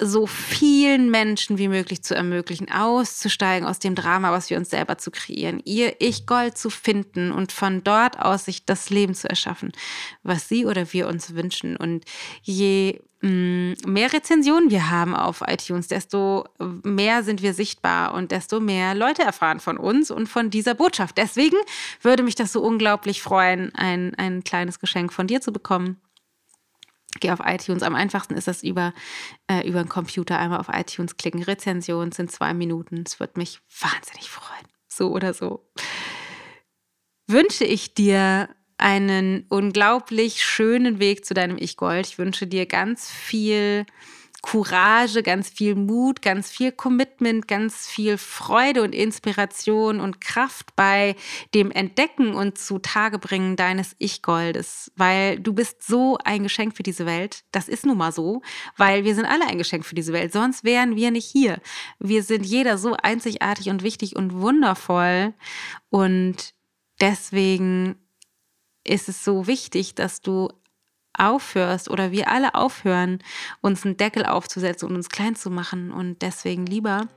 so 0.00 0.26
vielen 0.26 1.10
Menschen 1.10 1.58
wie 1.58 1.68
möglich 1.68 2.02
zu 2.02 2.14
ermöglichen, 2.14 2.70
auszusteigen 2.70 3.68
aus 3.68 3.78
dem 3.78 3.94
Drama, 3.94 4.32
was 4.32 4.48
wir 4.48 4.56
uns 4.56 4.70
selber 4.70 4.98
zu 4.98 5.10
kreieren, 5.10 5.60
ihr 5.64 5.96
Ich 6.00 6.26
Gold 6.26 6.56
zu 6.56 6.70
finden 6.70 7.30
und 7.30 7.52
von 7.52 7.84
dort 7.84 8.18
aus 8.18 8.46
sich 8.46 8.64
das 8.64 8.90
Leben 8.90 9.14
zu 9.14 9.28
erschaffen, 9.28 9.72
was 10.22 10.48
sie 10.48 10.66
oder 10.66 10.92
wir 10.92 11.08
uns 11.08 11.34
wünschen. 11.34 11.76
Und 11.76 12.04
je 12.42 13.00
mehr 13.22 14.12
Rezensionen 14.12 14.70
wir 14.70 14.90
haben 14.90 15.14
auf 15.14 15.42
iTunes, 15.46 15.86
desto 15.86 16.44
mehr 16.58 17.22
sind 17.22 17.40
wir 17.40 17.54
sichtbar 17.54 18.14
und 18.14 18.32
desto 18.32 18.58
mehr 18.58 18.94
Leute 18.94 19.22
erfahren 19.22 19.60
von 19.60 19.78
uns 19.78 20.10
und 20.10 20.26
von 20.26 20.50
dieser 20.50 20.74
Botschaft. 20.74 21.16
Deswegen 21.18 21.56
würde 22.00 22.24
mich 22.24 22.34
das 22.34 22.52
so 22.52 22.60
unglaublich 22.62 23.22
freuen, 23.22 23.72
ein, 23.76 24.14
ein 24.16 24.42
kleines 24.42 24.80
Geschenk 24.80 25.12
von 25.12 25.28
dir 25.28 25.40
zu 25.40 25.52
bekommen. 25.52 26.00
Geh 27.20 27.30
auf 27.30 27.40
iTunes. 27.44 27.82
Am 27.82 27.94
einfachsten 27.94 28.34
ist 28.34 28.48
das 28.48 28.62
über, 28.62 28.92
äh, 29.46 29.68
über 29.68 29.82
den 29.82 29.88
Computer. 29.88 30.38
Einmal 30.38 30.58
auf 30.58 30.68
iTunes 30.72 31.16
klicken. 31.16 31.42
Rezension 31.42 32.10
sind 32.10 32.32
zwei 32.32 32.54
Minuten. 32.54 33.04
Es 33.06 33.20
wird 33.20 33.36
mich 33.36 33.60
wahnsinnig 33.80 34.30
freuen. 34.30 34.66
So 34.88 35.10
oder 35.10 35.34
so. 35.34 35.70
Wünsche 37.28 37.64
ich 37.64 37.94
dir 37.94 38.48
einen 38.82 39.46
unglaublich 39.48 40.42
schönen 40.42 40.98
Weg 40.98 41.24
zu 41.24 41.34
deinem 41.34 41.56
Ich 41.56 41.76
Gold. 41.76 42.06
Ich 42.06 42.18
wünsche 42.18 42.48
dir 42.48 42.66
ganz 42.66 43.08
viel 43.08 43.86
Courage, 44.42 45.22
ganz 45.22 45.48
viel 45.48 45.76
Mut, 45.76 46.20
ganz 46.20 46.50
viel 46.50 46.72
Commitment, 46.72 47.46
ganz 47.46 47.86
viel 47.86 48.18
Freude 48.18 48.82
und 48.82 48.92
Inspiration 48.92 50.00
und 50.00 50.20
Kraft 50.20 50.74
bei 50.74 51.14
dem 51.54 51.70
Entdecken 51.70 52.34
und 52.34 52.58
Zutagebringen 52.58 53.54
deines 53.54 53.94
Ich-Goldes, 53.98 54.90
weil 54.96 55.38
du 55.38 55.52
bist 55.52 55.84
so 55.84 56.18
ein 56.24 56.42
Geschenk 56.42 56.76
für 56.76 56.82
diese 56.82 57.06
Welt. 57.06 57.44
Das 57.52 57.68
ist 57.68 57.86
nun 57.86 57.98
mal 57.98 58.10
so, 58.10 58.42
weil 58.76 59.04
wir 59.04 59.14
sind 59.14 59.26
alle 59.26 59.46
ein 59.46 59.58
Geschenk 59.58 59.86
für 59.86 59.94
diese 59.94 60.12
Welt, 60.12 60.32
sonst 60.32 60.64
wären 60.64 60.96
wir 60.96 61.12
nicht 61.12 61.30
hier. 61.30 61.60
Wir 62.00 62.24
sind 62.24 62.44
jeder 62.44 62.78
so 62.78 62.96
einzigartig 63.00 63.70
und 63.70 63.84
wichtig 63.84 64.16
und 64.16 64.40
wundervoll 64.40 65.34
und 65.88 66.52
deswegen 67.00 68.01
ist 68.84 69.08
es 69.08 69.24
so 69.24 69.46
wichtig, 69.46 69.94
dass 69.94 70.20
du 70.20 70.48
aufhörst 71.16 71.90
oder 71.90 72.10
wir 72.10 72.28
alle 72.28 72.54
aufhören, 72.54 73.18
uns 73.60 73.84
einen 73.84 73.96
Deckel 73.96 74.24
aufzusetzen 74.24 74.88
und 74.88 74.96
uns 74.96 75.08
klein 75.08 75.36
zu 75.36 75.50
machen 75.50 75.92
und 75.92 76.22
deswegen 76.22 76.66
lieber 76.66 77.08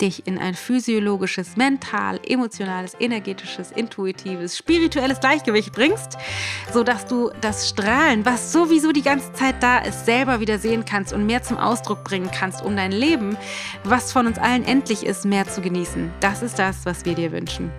dich 0.00 0.26
in 0.26 0.38
ein 0.38 0.54
physiologisches, 0.54 1.56
mental, 1.56 2.18
emotionales, 2.26 2.96
energetisches, 2.98 3.70
intuitives, 3.70 4.56
spirituelles 4.56 5.20
Gleichgewicht 5.20 5.72
bringst, 5.72 6.16
sodass 6.72 7.06
du 7.06 7.30
das 7.40 7.68
Strahlen, 7.68 8.24
was 8.24 8.52
sowieso 8.52 8.92
die 8.92 9.02
ganze 9.02 9.32
Zeit 9.32 9.62
da 9.62 9.78
ist, 9.78 10.06
selber 10.06 10.40
wieder 10.40 10.58
sehen 10.58 10.84
kannst 10.84 11.12
und 11.12 11.26
mehr 11.26 11.42
zum 11.42 11.58
Ausdruck 11.58 12.04
bringen 12.04 12.30
kannst, 12.32 12.62
um 12.64 12.76
dein 12.76 12.92
Leben, 12.92 13.36
was 13.84 14.12
von 14.12 14.26
uns 14.26 14.38
allen 14.38 14.64
endlich 14.64 15.04
ist, 15.04 15.24
mehr 15.24 15.46
zu 15.46 15.60
genießen. 15.60 16.10
Das 16.20 16.42
ist 16.42 16.58
das, 16.58 16.84
was 16.84 17.04
wir 17.04 17.14
dir 17.14 17.30
wünschen. 17.32 17.70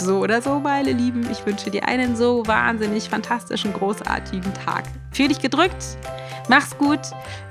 So 0.00 0.20
oder 0.20 0.40
so, 0.40 0.58
meine 0.58 0.92
Lieben, 0.92 1.28
ich 1.30 1.44
wünsche 1.44 1.70
dir 1.70 1.86
einen 1.86 2.16
so 2.16 2.46
wahnsinnig 2.46 3.10
fantastischen, 3.10 3.72
großartigen 3.74 4.52
Tag. 4.54 4.84
Fühl 5.12 5.28
dich 5.28 5.40
gedrückt, 5.40 5.98
mach's 6.48 6.76
gut. 6.78 7.00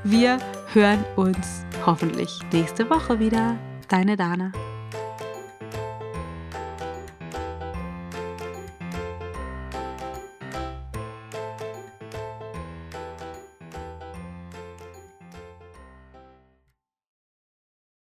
Wir 0.03 0.39
hören 0.73 1.05
uns 1.15 1.63
hoffentlich 1.85 2.39
nächste 2.51 2.89
Woche 2.89 3.19
wieder. 3.19 3.55
Deine 3.87 4.17
Dana. 4.17 4.51